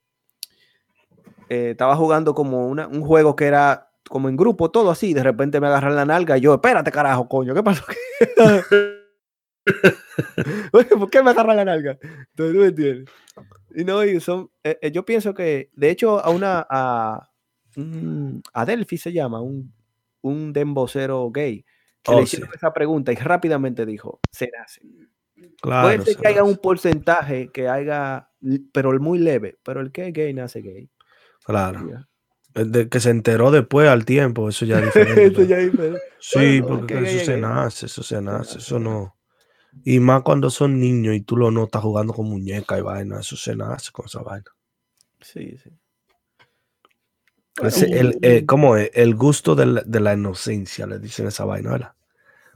[1.48, 5.14] eh, estaba jugando como una- un juego que era como en grupo, todo así.
[5.14, 7.84] De repente me agarran la nalga y yo, espérate, carajo, coño, ¿qué pasó?
[10.72, 11.98] ¿Por qué me agarran la nalga?
[12.02, 13.10] Entonces, ¿tú me entiendes?
[13.74, 17.30] Y no, y son, eh, eh, yo pienso que, de hecho, a una, a,
[17.76, 19.72] mm, a Delphi se llama, un,
[20.22, 21.64] un dembocero gay,
[22.02, 22.36] que Oh, le sí.
[22.36, 24.82] hicieron esa pregunta y rápidamente dijo, se nace.
[25.60, 26.60] Claro, Puede ser se que haya un nace.
[26.62, 28.28] porcentaje que haya,
[28.72, 30.90] pero muy leve, pero el que es gay nace gay.
[31.44, 31.80] Claro.
[32.54, 35.26] De que se enteró después al tiempo, eso ya es diferente.
[35.26, 36.00] Eso ya es diferente.
[36.20, 37.40] Sí, Bueno, porque es que eso se gay.
[37.40, 39.16] nace, eso se nace, eso no.
[39.82, 43.36] Y más cuando son niños y tú lo notas jugando con muñeca y vaina, eso
[43.36, 44.46] se nace con esa vaina.
[45.20, 45.70] Sí, sí.
[47.62, 48.90] Ese- el, eh, ¿Cómo es?
[48.94, 51.92] El gusto de la, de la inocencia, le dicen esa vaina, ¿verdad?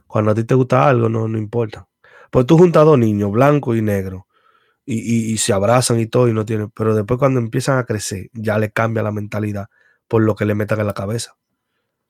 [0.07, 1.87] Cuando a ti te gusta algo, no, no importa.
[2.31, 4.27] Pues tú juntas dos niños, blanco y negro,
[4.85, 6.71] y, y- y se abrazan y todo, y no tienen.
[6.71, 9.67] Pero después, cuando empiezan a crecer, ya le cambia la mentalidad
[10.09, 11.37] por lo que le metan en la cabeza.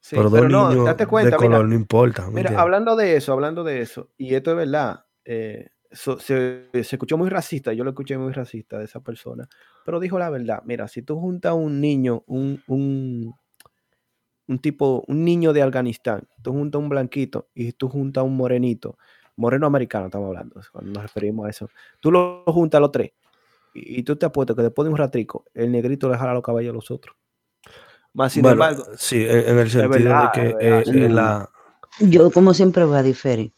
[0.02, 2.30] Sí, pero dos pero no, niños date de color no importa.
[2.30, 6.70] ¿me Mira, hablando de eso, hablando de eso, y esto es verdad, eh, so- se,
[6.72, 9.48] se escuchó muy racista, yo lo escuché muy racista de esa persona,
[9.86, 10.62] pero dijo la verdad.
[10.66, 13.34] Mira, si tú juntas a un niño, un, un,
[14.48, 18.24] un tipo, un niño de Afganistán, tú juntas a un blanquito y tú juntas a
[18.26, 18.98] un morenito,
[19.36, 21.70] moreno americano estamos hablando, cuando nos referimos a eso,
[22.00, 23.12] tú lo juntas a los tres
[23.74, 26.44] y, y tú te apuestas que después de un ratico, el negrito le jala los
[26.44, 27.16] cabellos a los otros.
[28.20, 30.92] Más sin Bueno, embargo, sí, en, en el sentido verdad, de que verdad, eh, sí.
[31.00, 31.50] eh, la,
[32.02, 33.54] Yo, como siempre, voy a diferir.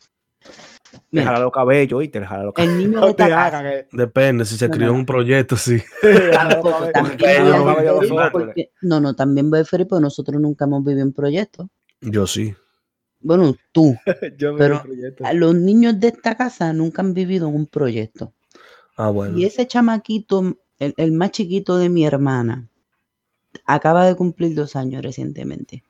[0.93, 2.75] le Mira, jala los cabellos y te le jala los cabellos.
[2.77, 3.63] el niño No de te esta casa.
[3.63, 5.81] que- depende, si se No, crió no, un proyecto, sí.
[8.83, 11.67] No, no, también voy a diferir porque nosotros nunca hemos vivido en proyectos.
[12.01, 12.55] Yo sí.
[13.21, 13.95] Bueno, tú,
[14.37, 15.23] Yo me Pero, proyecto.
[15.25, 18.33] a los niños de esta casa nunca han vivido en un proyecto.
[18.97, 19.37] Ah, bueno.
[19.37, 22.67] Y ese chamaquito, el, el más chiquito de mi hermana,
[23.65, 25.83] acaba de cumplir dos años recientemente.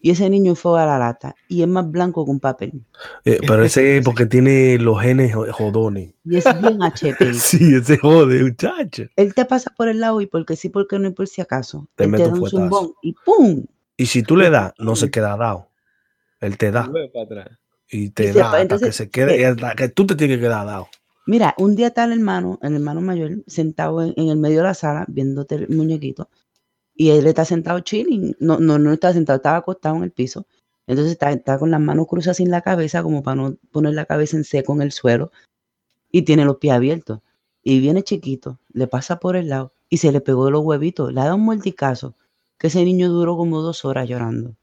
[0.00, 2.84] Y ese niño fue a la lata y es más blanco que un papel.
[3.24, 6.12] Eh, pero ese es porque tiene los genes jo- jodones.
[6.24, 7.34] Y es bien HP.
[7.34, 9.04] Sí, ese jode, muchacho.
[9.16, 11.88] Él te pasa por el lado y porque sí, porque no y por si acaso.
[11.96, 13.64] Te Él mete te un da un zumbón y ¡pum!
[13.96, 15.68] Y si tú le das, no se queda dado.
[16.40, 16.90] Él te da
[17.88, 20.36] y te Y da hasta que entonces, se quede, y hasta que tú te tienes
[20.38, 20.88] que quedar dado.
[21.26, 24.62] Mira, un día está el hermano, el hermano mayor, sentado en, en el medio de
[24.64, 26.28] la sala viéndote el muñequito.
[26.94, 28.36] Y él está sentado chilling.
[28.38, 30.46] No, no, no estaba sentado, estaba acostado en el piso.
[30.86, 34.04] Entonces está, está con las manos cruzadas sin la cabeza, como para no poner la
[34.04, 35.32] cabeza en seco en el suelo.
[36.10, 37.20] Y tiene los pies abiertos.
[37.62, 41.12] Y viene chiquito, le pasa por el lado y se le pegó de los huevitos.
[41.12, 42.14] Le ha dado un morticazo.
[42.58, 44.54] Que ese niño duró como dos horas llorando.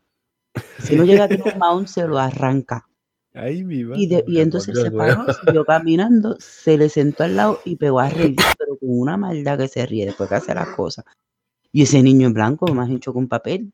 [0.80, 2.88] Si no llega a tener un maón, se lo arranca.
[3.34, 7.36] Ahí mi Y, de- y se entonces se paró, siguió caminando, se le sentó al
[7.38, 10.54] lado y pegó a reír, pero con una maldad que se ríe después que hace
[10.54, 11.06] las cosas.
[11.72, 13.72] Y ese niño en blanco, más hecho con papel.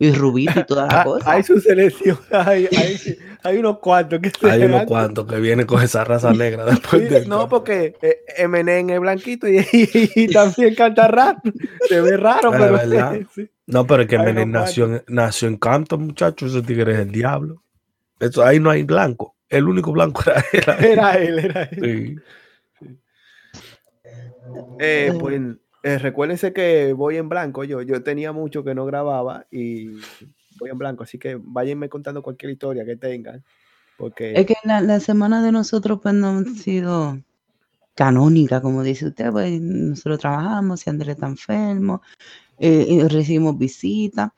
[0.00, 1.32] Y rubito y toda la Ah, cosa.
[1.32, 2.16] hay su selección.
[2.30, 6.32] Hay, hay, hay unos cuantos que se Hay unos cuantos que vienen con esa raza
[6.32, 11.38] negra después de no, porque eh, Eminem es blanquito y, y- y también canta rap.
[11.88, 12.78] Se ve raro, pero
[13.34, 13.50] sí.
[13.66, 16.54] No, pero es que Menem nació, en- nació en Campton, muchachos.
[16.54, 17.64] Ese tigre es el diablo.
[18.20, 19.34] Eso, ahí no hay blanco.
[19.48, 20.84] El único blanco era él.
[20.92, 22.22] Era él, era él.
[22.80, 22.88] Sí.
[24.78, 25.40] Eh, pues
[25.82, 27.64] eh, recuérdense que voy en blanco.
[27.64, 29.88] Yo, yo tenía mucho que no grababa y
[30.58, 31.04] voy en blanco.
[31.04, 33.44] Así que váyanme contando cualquier historia que tengan.
[33.96, 37.18] Porque Es que la, la semana de nosotros pues no han sido
[37.98, 42.00] canónica, como dice usted, pues nosotros trabajamos, si Andrés está enfermo,
[42.56, 44.30] eh, recibimos visitas.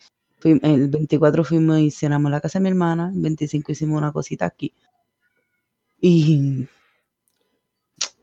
[0.42, 4.12] El 24 fuimos y cenamos en la casa de mi hermana, el 25 hicimos una
[4.12, 4.72] cosita aquí.
[6.00, 6.66] Y,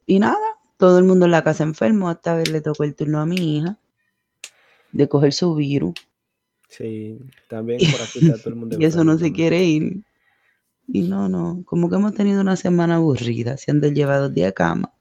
[0.07, 0.46] y nada,
[0.77, 3.57] todo el mundo en la casa enfermo, esta vez le tocó el turno a mi
[3.57, 3.77] hija
[4.91, 5.93] de coger su virus.
[6.69, 7.17] sí,
[7.49, 8.77] también por aquí está todo el mundo.
[8.79, 10.01] Y eso no se quiere ir.
[10.87, 14.49] Y no, no, como que hemos tenido una semana aburrida, se han llevado dos días
[14.49, 14.93] de cama.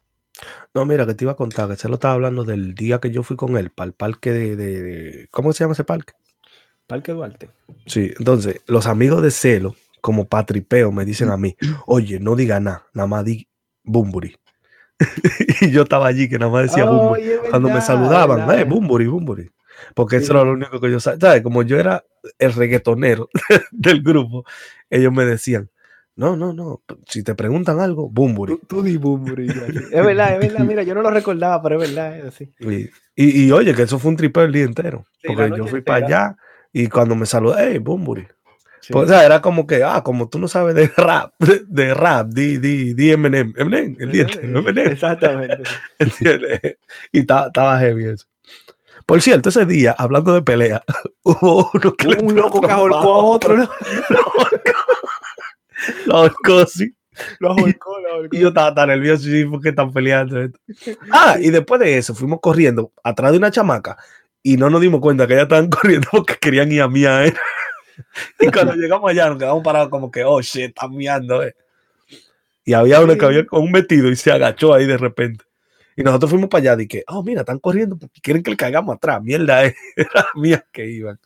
[0.74, 3.10] No, mira, que te iba a contar, que se lo estaba hablando del día que
[3.10, 6.12] yo fui con él para el parque de, de- de- ¿Cómo se llama ese parque?
[6.86, 7.50] Parque Duarte.
[7.86, 11.56] Sí, entonces, los amigos de Celo, como patripeo, me dicen a mí,
[11.86, 13.48] oye, no diga nada, nada más di
[13.84, 14.36] Bumburi.
[15.60, 17.22] y yo estaba allí que nada más decía Bumburi.
[17.22, 19.50] Oye, es Cuando me saludaban, eh, Bumburi, Bumburi.
[19.94, 20.24] Porque Sí.
[20.24, 21.20] eso era lo único que yo sabía.
[21.20, 21.42] ¿Sabes?
[21.42, 22.04] Como yo era
[22.38, 23.28] el reggaetonero
[23.70, 24.44] del grupo,
[24.88, 25.70] ellos me decían,
[26.14, 28.54] no, no, no, si te preguntan algo, Bumburi.
[28.54, 29.48] Tú, tú di Bumburi.
[29.48, 30.64] Es verdad, es verdad.
[30.64, 32.52] Mira, yo no lo recordaba, pero es verdad, es así.
[32.60, 35.06] Y, y, y, oye, que eso fue un tripeo el día entero.
[35.22, 36.18] Sí, porque yo fui para entera.
[36.28, 36.36] allá
[36.72, 38.26] y cuando me saludé, hey, Bumburi.
[38.86, 38.92] Sí.
[38.92, 42.28] Pues, o sea, era como que, ah, como tú no sabes de rap, de, rap,
[42.28, 45.64] di, di, di Eminem, Eminem, el día entero, Eminem, Exactamente.
[47.10, 48.26] Y ta- estaba heavy eso.
[49.04, 50.84] Por cierto, ese día, hablando de pelea,
[51.24, 53.56] hubo uno que Un loco que ahorcó a otro.
[53.56, 53.68] ¿no?
[56.06, 56.94] Lo ahorcó, sí.
[57.40, 58.36] Lo ahorcó, lo ahorcó.
[58.36, 60.48] Y yo estaba tan nervioso, sí, porque están peleando.
[61.10, 63.96] Ah, y después de eso, fuimos corriendo atrás de una chamaca
[64.44, 67.26] y no nos dimos cuenta que ellas estaban corriendo porque querían ir a miar.
[67.26, 67.34] ¿eh?
[68.40, 71.42] Y cuando llegamos allá, nos quedamos parados como que, oh shit, están miando.
[71.42, 71.54] ¿eh?
[72.64, 75.44] Y había uno que había con un vestido y se agachó ahí de repente.
[75.96, 78.56] Y nosotros fuimos para allá y que, oh, mira, están corriendo porque quieren que le
[78.56, 79.22] caigamos atrás.
[79.22, 79.64] Mierda,
[79.96, 81.18] era mía que iban.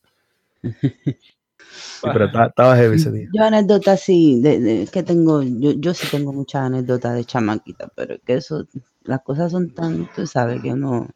[2.02, 3.28] pero estaba heavy ese día.
[3.32, 8.14] Yo anécdotas sí, de, que tengo, yo, yo sí tengo muchas anécdotas de chamaquita, pero
[8.14, 8.66] es que eso,
[9.02, 11.08] las cosas son tan, tú sabes, que no,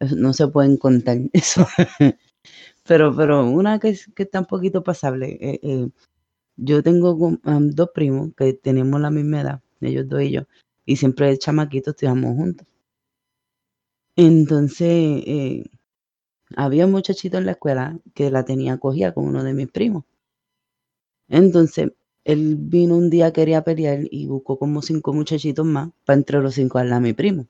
[0.00, 1.66] no se pueden contar eso.
[2.90, 5.88] Pero, pero una que, que está un poquito pasable, eh, eh,
[6.56, 10.42] yo tengo dos primos que tenemos la misma edad, ellos dos y yo,
[10.86, 12.66] y siempre de chamaquitos estudiamos juntos.
[14.16, 14.88] Entonces,
[15.26, 15.64] eh,
[16.56, 20.04] había un muchachito en la escuela que la tenía cogida con uno de mis primos.
[21.28, 21.92] Entonces,
[22.24, 26.54] él vino un día, quería pelear y buscó como cinco muchachitos más para entre los
[26.54, 27.46] cinco a mi primo.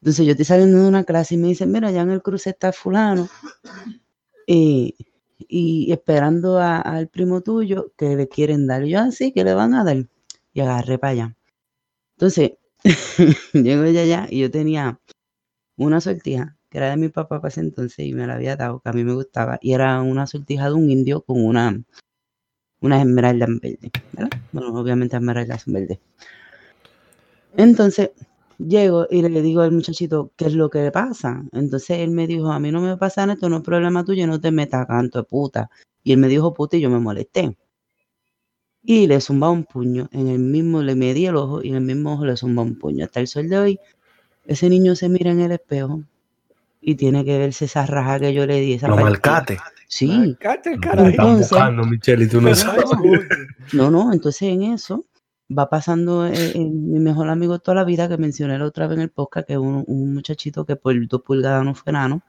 [0.00, 2.50] Entonces yo estoy saliendo de una clase y me dicen, mira, ya en el cruce
[2.50, 3.28] está fulano.
[4.46, 8.84] y esperando al primo tuyo que le quieren dar.
[8.84, 10.06] Y yo así, ah, que le van a dar.
[10.52, 11.36] Y agarré para allá.
[12.16, 12.52] Entonces,
[13.52, 15.00] llego ella allá y yo tenía
[15.76, 18.80] una sortija que era de mi papá para ese entonces y me la había dado,
[18.80, 19.58] que a mí me gustaba.
[19.62, 21.82] Y era una sortija de un indio con una,
[22.80, 23.90] una esmeralda en verde.
[24.52, 26.00] Bueno, obviamente esmeraldas en verde.
[27.56, 28.10] Entonces,
[28.58, 31.42] llego y le digo al muchachito, ¿qué es lo que le pasa?
[31.52, 34.40] Entonces él me dijo, a mí no me pasa esto, no es problema tuyo, no
[34.40, 35.70] te metas canto de puta.
[36.02, 37.56] Y él me dijo puta y yo me molesté.
[38.82, 41.80] Y le zumba un puño, en el mismo, le medí el ojo y en el
[41.82, 43.04] mismo ojo le zumba un puño.
[43.04, 43.80] Hasta el sol de hoy,
[44.46, 46.02] ese niño se mira en el espejo
[46.80, 48.74] y tiene que verse esa raja que yo le di.
[48.74, 49.58] Esa Lo malcate.
[49.88, 50.06] Sí.
[50.06, 52.84] Malcate, entonces, Michelle, tú no, sabes.
[53.72, 55.04] No, no, entonces en eso
[55.56, 59.02] va pasando eh, mi mejor amigo toda la vida, que mencioné la otra vez en
[59.02, 59.84] el podcast, que es un,
[60.14, 62.22] muchachito que por dos pulgadas no fue enano.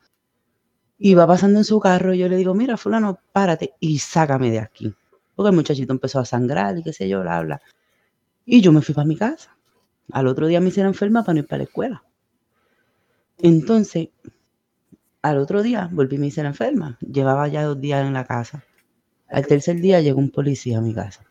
[0.97, 4.51] Y va pasando en su carro y yo le digo, mira, fulano, párate y sácame
[4.51, 4.93] de aquí.
[5.35, 7.61] Porque el muchachito empezó a sangrar y qué sé yo, bla, bla.
[8.45, 9.55] Y yo me fui para mi casa.
[10.11, 12.03] Al otro día me hicieron enferma para no ir para la escuela.
[13.37, 14.09] Entonces,
[15.21, 16.97] al otro día volví a me hice enferma.
[16.99, 18.65] Llevaba ya dos días en la casa.
[19.29, 21.28] Al tercer día llegó un policía a mi casa.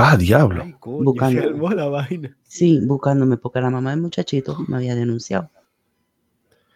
[0.00, 0.64] Ah, diablo.
[0.80, 1.74] buscándome.
[1.74, 2.36] la vaina.
[2.44, 5.50] Sí, buscándome, porque la mamá del muchachito me había denunciado.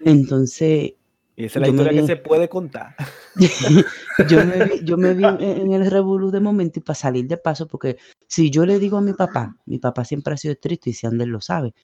[0.01, 0.95] Entonces.
[1.37, 2.97] Y esa es la historia que se puede contar.
[4.29, 7.37] yo, me vi, yo me vi en el revolú de momento y para salir de
[7.37, 7.97] paso, porque
[8.27, 11.07] si yo le digo a mi papá, mi papá siempre ha sido estricto y si
[11.07, 11.75] Ander lo sabe,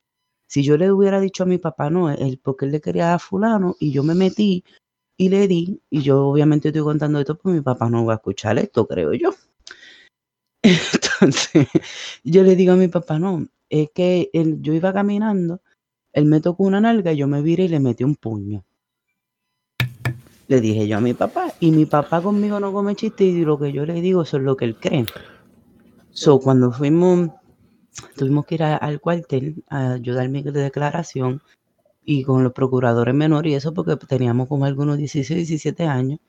[0.49, 3.19] si yo le hubiera dicho a mi papá, no, él, porque él le quería a
[3.21, 4.65] fulano y yo me metí
[5.17, 8.17] y le di, y yo obviamente estoy contando esto, pues mi papá no va a
[8.17, 9.31] escuchar esto, creo yo.
[10.93, 11.69] Entonces,
[12.25, 15.61] yo le digo a mi papá, no, es que él, yo iba caminando,
[16.13, 18.65] él me tocó una nalga yo me viré y le metí un puño.
[20.49, 23.59] Le dije yo a mi papá, y mi papá conmigo no come chiste y lo
[23.59, 25.05] que yo le digo, eso es lo que él cree.
[26.11, 27.31] So, cuando fuimos
[28.17, 31.43] tuvimos que ir al cuartel a ayudar mi declaración
[32.05, 36.21] y con los procuradores menores y eso porque teníamos como algunos 16, 17 años.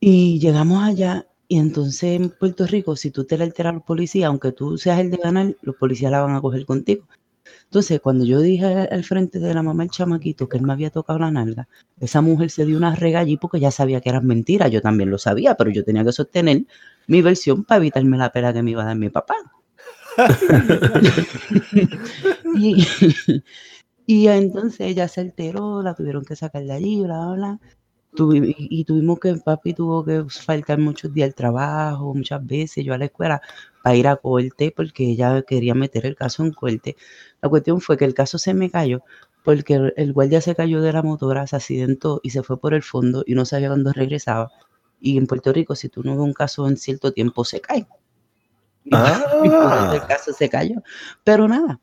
[0.00, 3.82] Y llegamos allá y entonces en Puerto Rico, si tú te la alteras a los
[3.82, 7.06] policías, aunque tú seas el de ganar, los policías la van a coger contigo.
[7.64, 10.90] Entonces, cuando yo dije al frente de la mamá del chamaquito que él me había
[10.90, 11.68] tocado la nalga,
[12.00, 14.70] esa mujer se dio una rega allí porque ya sabía que eran mentiras.
[14.70, 16.64] Yo también lo sabía, pero yo tenía que sostener
[17.06, 19.34] mi versión para evitarme la pena que me iba a dar mi papá.
[24.06, 27.60] y, entonces ella se alteró, la tuvieron que sacar de allí, bla, bla.
[28.32, 32.98] Y, tuvimos que, papi tuvo que faltar muchos días al trabajo, muchas veces, yo a
[32.98, 33.40] la escuela,
[33.82, 36.96] para ir a corte, porque ella quería meter el caso en corte.
[37.40, 39.02] La cuestión fue que el caso se me cayó,
[39.44, 42.82] porque el, guardia se cayó de la motora, se accidentó y se fue por el
[42.82, 44.50] fondo y no sabía cuándo regresaba.
[45.00, 47.86] Y en Puerto Rico, si tú no ves un caso en cierto tiempo, se cae.
[48.90, 49.92] Ah.
[49.94, 50.82] el caso se cayó.
[51.22, 51.78] Pero nada,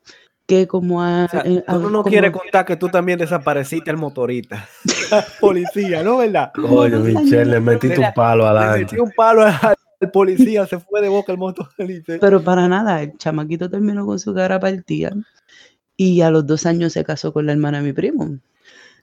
[0.46, 4.68] que como a, eh, tú no quieres contar que tú también desapareciste al motorista,
[5.40, 6.52] policía, ¿no verdad?
[6.68, 8.78] Oye, Michelle, le metiste un palo adelante.
[8.78, 12.14] Le metí un palo al policía, se fue de boca el motorista.
[12.20, 15.12] Pero para nada, el chamaquito terminó con su cara partida
[15.96, 18.38] y a los dos años se casó con la hermana de mi primo.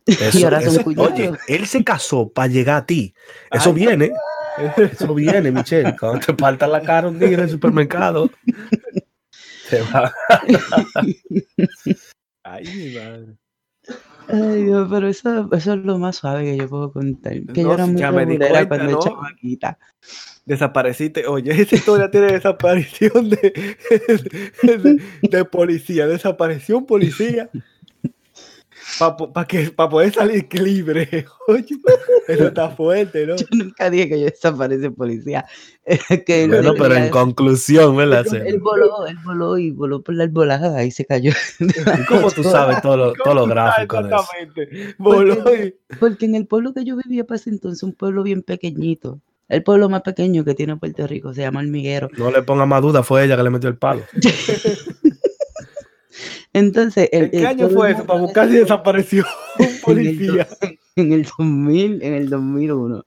[0.33, 3.13] y ahora son Oye, él se casó para llegar a ti.
[3.51, 4.11] Eso viene.
[4.77, 5.95] Eso viene, Michelle.
[5.97, 8.29] Cuando te falta la cara un día en el supermercado,
[9.69, 10.13] te va.
[12.43, 13.37] Ay, mi madre.
[14.27, 17.33] Ay, Dios, pero eso, eso, es lo más suave que yo puedo contar.
[17.53, 18.99] Que yo era muy regulera cuando ¿no?
[18.99, 19.77] chamaquita.
[20.45, 21.25] Desapareciste.
[21.27, 23.53] Oye, esa historia tiene desaparición de,
[24.63, 26.07] de, de policía.
[26.07, 27.49] Desaparición policía.
[28.99, 31.25] para que, para poder salir libre.
[31.47, 31.65] Oye,
[32.27, 33.35] eso está fuerte, ¿no?
[33.35, 35.45] Yo nunca dije que yo desaparece policía.
[36.25, 38.25] que bueno, pero en conclusión, ¿verdad?
[38.33, 41.31] Él voló, él voló y voló por la arbolada y se cayó.
[42.07, 44.95] ¿Cómo tú sabes todo lo, todo lo gráfico de eso?
[44.97, 48.41] Voló porque, porque en el pueblo que yo vivía para ese entonces, un pueblo bien
[48.43, 49.19] pequeñito,
[49.49, 52.09] el pueblo más pequeño que tiene Puerto Rico, se llama Almiguero.
[52.17, 54.03] No le ponga más duda, fue ella que le metió el palo.
[56.53, 58.05] Entonces, el, ¿En qué año fue eso?
[58.05, 59.25] Para buscar si desapareció
[59.57, 60.47] un policía.
[60.95, 63.03] En el, 2000, en el 2001.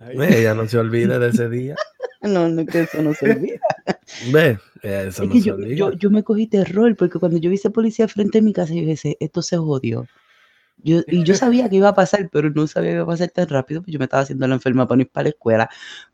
[0.00, 1.76] ella no se olvida de ese día.
[2.22, 3.60] No, no, que eso no se olvida.
[4.30, 5.74] Ve, eso no se yo, olvida.
[5.74, 8.74] Yo, yo, me cogí terror porque cuando yo vi ese policía frente a mi casa,
[8.74, 10.06] yo dije, esto se jodió.
[10.76, 13.30] Yo, y yo sabía que iba a pasar, pero no sabía que iba a pasar
[13.30, 15.70] tan rápido, pues yo me estaba haciendo la enferma para ir para la escuela.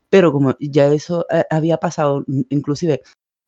[0.09, 3.01] Pero como ya eso eh, había pasado, inclusive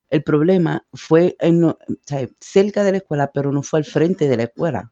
[0.09, 4.27] el problema fue en, o sea, cerca de la escuela, pero no fue al frente
[4.27, 4.91] de la escuela.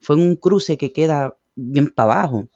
[0.00, 2.48] Fue en un cruce que queda bien para abajo.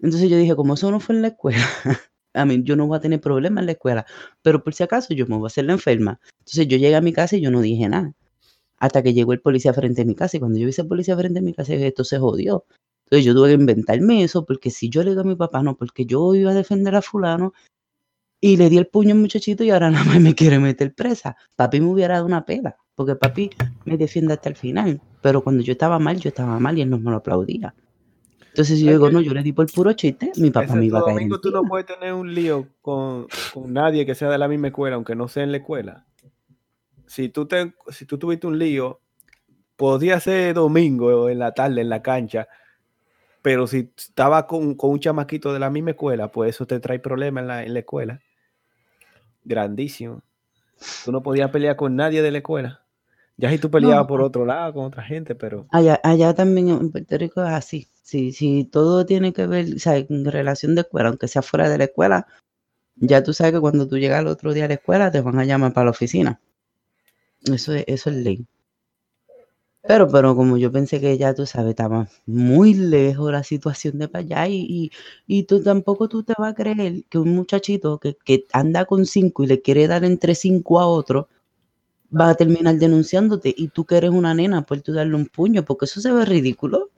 [0.00, 1.64] Entonces yo dije, como eso no fue en la escuela,
[2.34, 4.06] a mí yo no voy a tener problema en la escuela,
[4.42, 6.20] pero por si acaso yo me voy a hacer la enferma.
[6.40, 8.14] Entonces yo llegué a mi casa y yo no dije nada.
[8.78, 11.16] Hasta que llegó el policía frente a mi casa y cuando yo vi ese policía
[11.16, 12.64] frente a mi casa, esto se jodió.
[13.04, 15.76] Entonces yo tuve que inventarme eso porque si yo le digo a mi papá, no,
[15.76, 17.52] porque yo iba a defender a fulano,
[18.44, 21.36] y le di el puño al muchachito y ahora nada más me quiere meter presa.
[21.56, 23.50] Papi me hubiera dado una pela, porque papi
[23.86, 25.00] me defiende hasta el final.
[25.22, 27.72] Pero cuando yo estaba mal, yo estaba mal y él no me lo aplaudía.
[28.48, 31.04] Entonces yo digo, no, yo le di por puro chiste, mi papá me iba a
[31.04, 31.14] caer.
[31.14, 34.66] Domingo, tú no puedes tener un lío con, con, nadie que sea de la misma
[34.66, 36.04] escuela, aunque no sea en la escuela.
[37.06, 39.00] Si tú, te, si tú tuviste un lío,
[39.76, 42.48] podía ser domingo en la tarde en la cancha,
[43.40, 46.98] pero si estaba con, con un chamaquito de la misma escuela, pues eso te trae
[46.98, 48.20] problemas en la, en la escuela
[49.44, 50.22] grandísimo.
[51.04, 52.82] Tú no podías pelear con nadie de la escuela.
[53.36, 55.66] Ya si tú peleabas por otro lado con otra gente, pero...
[55.70, 57.88] Allá, allá también en Puerto Rico es así.
[58.02, 61.68] Si, si todo tiene que ver, o sea, en relación de escuela, aunque sea fuera
[61.68, 62.26] de la escuela,
[62.96, 65.38] ya tú sabes que cuando tú llegas el otro día a la escuela te van
[65.38, 66.40] a llamar para la oficina.
[67.44, 68.46] Eso es, eso es ley.
[69.86, 74.08] Pero, pero como yo pensé que ya tú sabes, estaba muy lejos la situación de
[74.08, 74.92] para allá y,
[75.26, 79.06] y, tú tampoco tú te vas a creer que un muchachito que, que, anda con
[79.06, 81.28] cinco y le quiere dar entre cinco a otro
[82.14, 85.64] va a terminar denunciándote y tú que eres una nena por tú darle un puño
[85.64, 86.90] porque eso se ve ridículo.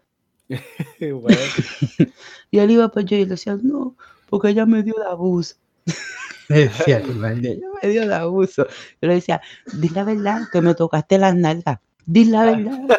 [2.51, 3.97] y él iba para allá y le decía, no,
[4.29, 5.57] porque ella me dio de abuso.
[6.49, 8.67] decía, ella me dio de abuso.
[9.01, 9.41] Yo le decía,
[9.73, 11.79] di la verdad que me tocaste las nalgas.
[12.07, 12.99] Dile la verdad.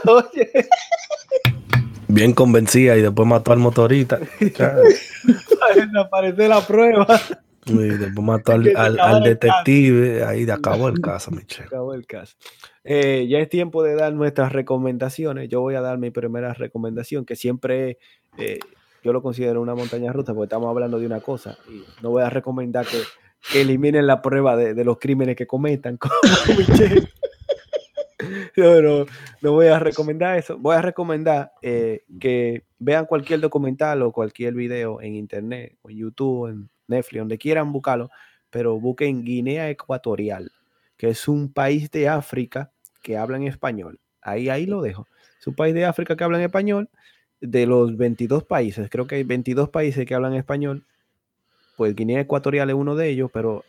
[2.08, 4.20] Bien convencida y después mató al motorista.
[4.40, 7.20] Desaparece la prueba.
[7.66, 10.24] Y después mató al, al, detective.
[10.24, 11.68] Ahí acabó el caso, Michelle.
[11.68, 12.36] Acabó el caso.
[12.84, 15.50] Eh, ya es tiempo de dar nuestras recomendaciones.
[15.50, 17.98] Yo voy a dar mi primera recomendación, que siempre
[18.38, 18.60] eh,
[19.04, 21.58] yo lo considero una montaña rusa, porque estamos hablando de una cosa.
[21.68, 23.02] Y no voy a recomendar que,
[23.52, 25.98] que eliminen la prueba de, de, los crímenes que cometan.
[25.98, 26.12] Con
[26.56, 27.10] Michelle.
[28.58, 29.06] no,
[29.42, 30.58] no, voy a recomendar eso.
[30.58, 35.98] Voy a recomendar eh, que vean cualquier documental o cualquier video en internet, o en
[35.98, 38.10] YouTube, en Netflix, donde quieran buscarlo,
[38.50, 40.52] pero busquen Guinea Ecuatorial,
[40.98, 44.00] que es un país de África que habla en español.
[44.22, 45.08] Ahí, ahí lo dejo.
[45.40, 46.90] Es un país de África que habla en español.
[47.42, 50.86] De los 22 países, creo que hay 22 países que hablan español.
[51.76, 53.66] Pues Guinea Ecuatorial es uno de ellos, pero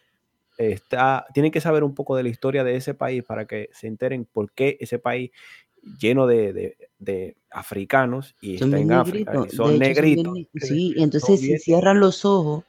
[0.58, 3.86] está, tienen que saber un poco de la historia de ese país para que se
[3.86, 5.30] enteren por qué ese país
[6.00, 9.54] lleno de, de, de africanos y son está en África, negritos.
[9.56, 10.34] son negritos.
[10.34, 12.64] bien- sí, entonces si cierran los ojos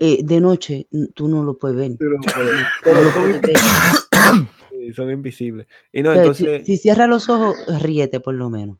[0.00, 1.92] eh, de noche, tú no lo puedes ver.
[1.98, 3.56] Pero, pero- No pero lo son, puedes ver.
[4.70, 5.66] sí, son invisibles.
[5.92, 8.78] Y no, entonces, si, si cierras los ojos, ríete por lo menos.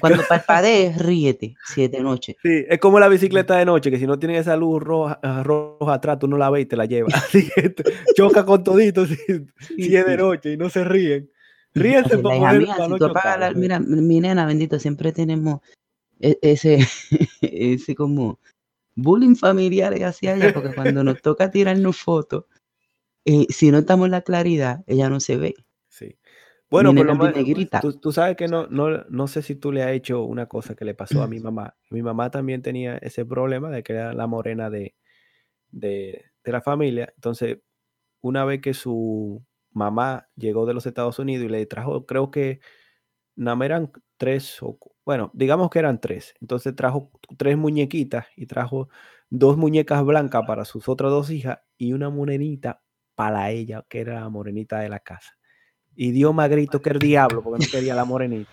[0.00, 2.36] Cuando parpadees, ríete, si es de noche.
[2.42, 5.42] sí, es como la bicicleta de noche, que si no tiene esa luz roja, ah,
[5.42, 7.14] roja atrás, tú no la ves y te la llevas.
[7.24, 9.16] Así que te- choca con todito si,
[9.76, 11.30] si es de noche y no se ríen.
[11.74, 13.60] Ríense Así, para la hija poder mía, para si no tú apagas la- chocar.
[13.60, 15.60] mira, mi nena, bendito, siempre tenemos
[16.20, 16.78] e- ese,
[17.42, 18.38] ese como
[18.94, 22.44] bullying familiar hacia ella, porque cuando nos toca tirarnos fotos,
[23.24, 25.54] eh, si no estamos en la claridad, ella no se ve.
[26.72, 27.80] Bueno, Mi por lo nena es menos, bien negrita.
[27.80, 30.74] tú, tú sabes que no, no, no sé si tú le has hecho una cosa
[30.74, 31.76] que le pasó a mi mamá.
[31.90, 34.94] Mi mamá también tenía ese problema de que era la morena de,
[35.70, 37.12] de, de la familia.
[37.16, 37.60] Entonces,
[38.22, 42.60] una vez que su mamá llegó de los Estados Unidos y le trajo, creo que
[43.36, 46.34] nada más eran tres, o, bueno, digamos que eran tres.
[46.40, 48.88] Entonces trajo tres muñequitas y trajo
[49.30, 52.82] dos muñecas blancas para sus otras dos hijas y una morenita
[53.14, 55.32] para ella, que era la morenita de la casa.
[55.96, 58.50] Y dio más grito que el diablo porque no quería la morenita.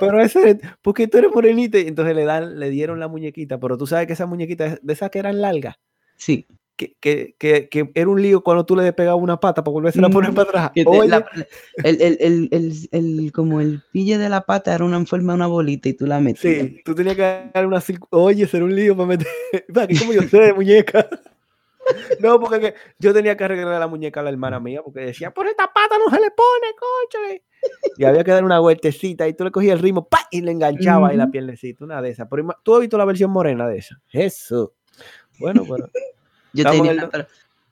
[0.00, 3.76] pero ese, porque tú eres morenita, y entonces le dan, le dieron la muñequita, pero
[3.76, 5.76] tú sabes que esa muñequita de esas que eran largas.
[6.16, 6.46] Sí.
[6.76, 10.02] Que, que, que, que, era un lío cuando tú le despegabas una pata para volverse
[10.02, 10.72] a poner para atrás.
[10.72, 11.26] Te, la,
[11.84, 15.36] el, el, el, el, el, como el pille de la pata era una forma de
[15.36, 16.40] una bolita y tú la metías.
[16.40, 19.26] Sí, tú tenías que dar una Oye, ser un lío para meter.
[19.74, 21.06] ¿Para qué como yo sé de muñeca?
[22.20, 25.46] No, porque yo tenía que arreglar la muñeca a la hermana mía porque decía, por
[25.46, 27.44] esta pata no se le pone, coche.
[27.96, 30.26] Y había que dar una vueltecita y tú le cogías el ritmo ¡pa!
[30.30, 31.10] y le enganchaba uh -huh.
[31.10, 32.28] ahí la piernecita, una de esas.
[32.30, 34.00] Pero tú has visto la versión morena de esa.
[34.12, 34.74] Eso.
[35.38, 35.88] Bueno, bueno.
[36.52, 37.08] yo, tenía, el...
[37.08, 37.26] pero,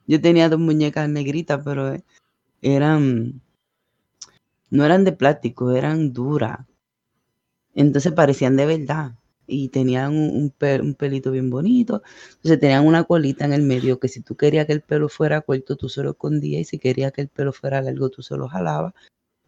[0.05, 1.95] yo tenía dos muñecas negritas, pero
[2.61, 3.41] eran.
[4.71, 6.59] No eran de plástico, eran duras.
[7.73, 9.13] Entonces parecían de verdad
[9.49, 12.03] y tenían un, un, pel, un, pelito bien bonito.
[12.35, 15.41] Entonces tenían una colita en el medio que si tú querías que el pelo fuera
[15.41, 18.37] corto, tú se lo escondías y si querías que el pelo fuera largo, tú se
[18.37, 18.93] lo jalabas.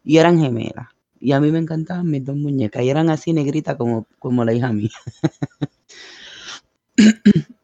[0.04, 0.88] Y eran gemelas.
[1.20, 4.52] Y a mí me encantaban mis dos muñecas y eran así negritas como, como la
[4.52, 4.90] hija mía.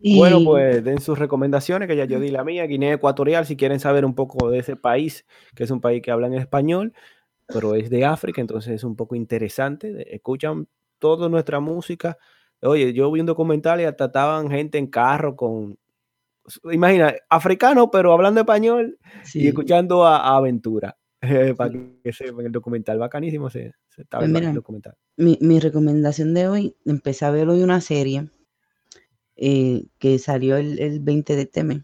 [0.00, 0.18] y...
[0.18, 3.78] Bueno, pues den sus recomendaciones, que ya yo di la mía, Guinea Ecuatorial, si quieren
[3.78, 6.92] saber un poco de ese país, que es un país que habla en español,
[7.46, 10.14] pero es de África, entonces es un poco interesante.
[10.14, 10.68] Escuchan
[10.98, 12.18] toda nuestra música.
[12.60, 15.78] Oye, yo vi un documental y hasta estaban gente en carro con,
[16.72, 19.42] imagina, africano, pero hablando español sí.
[19.42, 20.96] y escuchando a, a Aventura.
[21.22, 21.72] Eh, para
[22.04, 24.94] que sepan el documental, bacanísimo se, se estaba pues mira, el documental.
[25.16, 28.30] Mi, mi, recomendación de hoy, empecé a ver hoy una serie
[29.34, 31.82] eh, que salió el, el 20 de este mes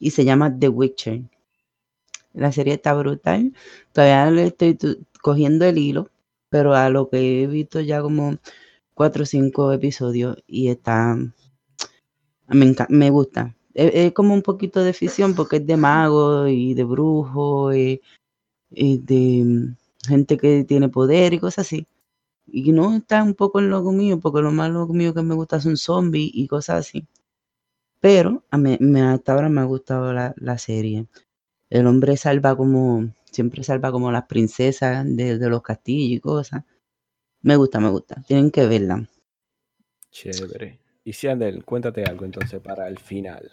[0.00, 1.22] y se llama The Witcher.
[2.32, 3.54] La serie está brutal.
[3.92, 4.78] Todavía le estoy
[5.20, 6.10] cogiendo el hilo,
[6.48, 8.36] pero a lo que he visto ya como
[8.94, 11.16] cuatro o cinco episodios y está.
[12.48, 13.54] Me, me gusta.
[13.74, 18.00] Es, como un poquito de ficción porque es de mago y de brujo y,
[18.70, 19.74] de
[20.06, 21.86] gente que tiene poder y cosas así.
[22.46, 25.34] Y no está un poco en lo mío, porque lo más loco mío que me
[25.34, 27.06] gusta son zombies y cosas así.
[28.00, 31.06] Pero a mí, me, hasta ahora me ha gustado la, la serie
[31.70, 36.64] el hombre salva como, siempre salva como las princesas de, de, los castillos y cosas.
[37.42, 38.22] Me gusta, me gusta.
[38.26, 39.08] Tienen que verla.
[40.10, 40.80] Chévere.
[41.04, 43.48] Y si Andel, cuéntate algo entonces para el final.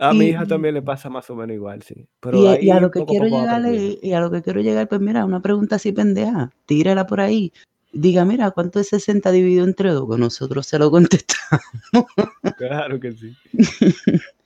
[0.00, 2.08] A mi hija también le pasa más o menos igual, sí.
[2.18, 5.00] Pero y, y, a lo que quiero llegar, y a lo que quiero llegar, pues
[5.00, 7.52] mira, una pregunta así pendeja, tírala por ahí.
[7.92, 10.10] Diga, mira, ¿cuánto es 60 dividido entre 2?
[10.10, 11.62] Que nosotros se lo contestamos.
[12.58, 13.36] Claro que sí.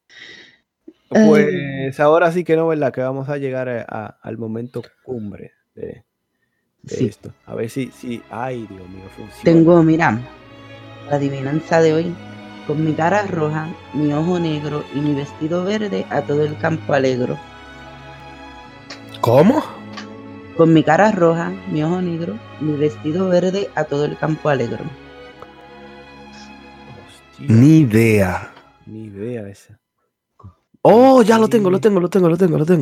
[1.21, 2.93] pues ahora sí que no, ¿verdad?
[2.93, 6.05] Que vamos a llegar a, a, al momento cumbre de,
[6.83, 7.07] de sí.
[7.07, 7.35] esto.
[7.47, 9.43] A ver si, si, ay, Dios mío, funciona.
[9.45, 10.19] Tengo, mira,
[11.09, 12.15] la adivinanza de hoy
[12.67, 16.95] con mi cara roja, mi ojo negro y mi vestido verde, a todo el campo
[16.95, 17.39] alegro.
[19.21, 19.63] ¿Cómo?
[20.57, 24.85] Con mi cara roja, mi ojo negro, mi vestido verde, a todo el campo alegro.
[26.87, 27.47] Hostia.
[27.49, 28.53] Ni idea.
[28.87, 29.82] Ni idea esa.
[30.85, 32.81] Oh, ya lo tengo, lo tengo, lo tengo, lo tengo, lo tengo.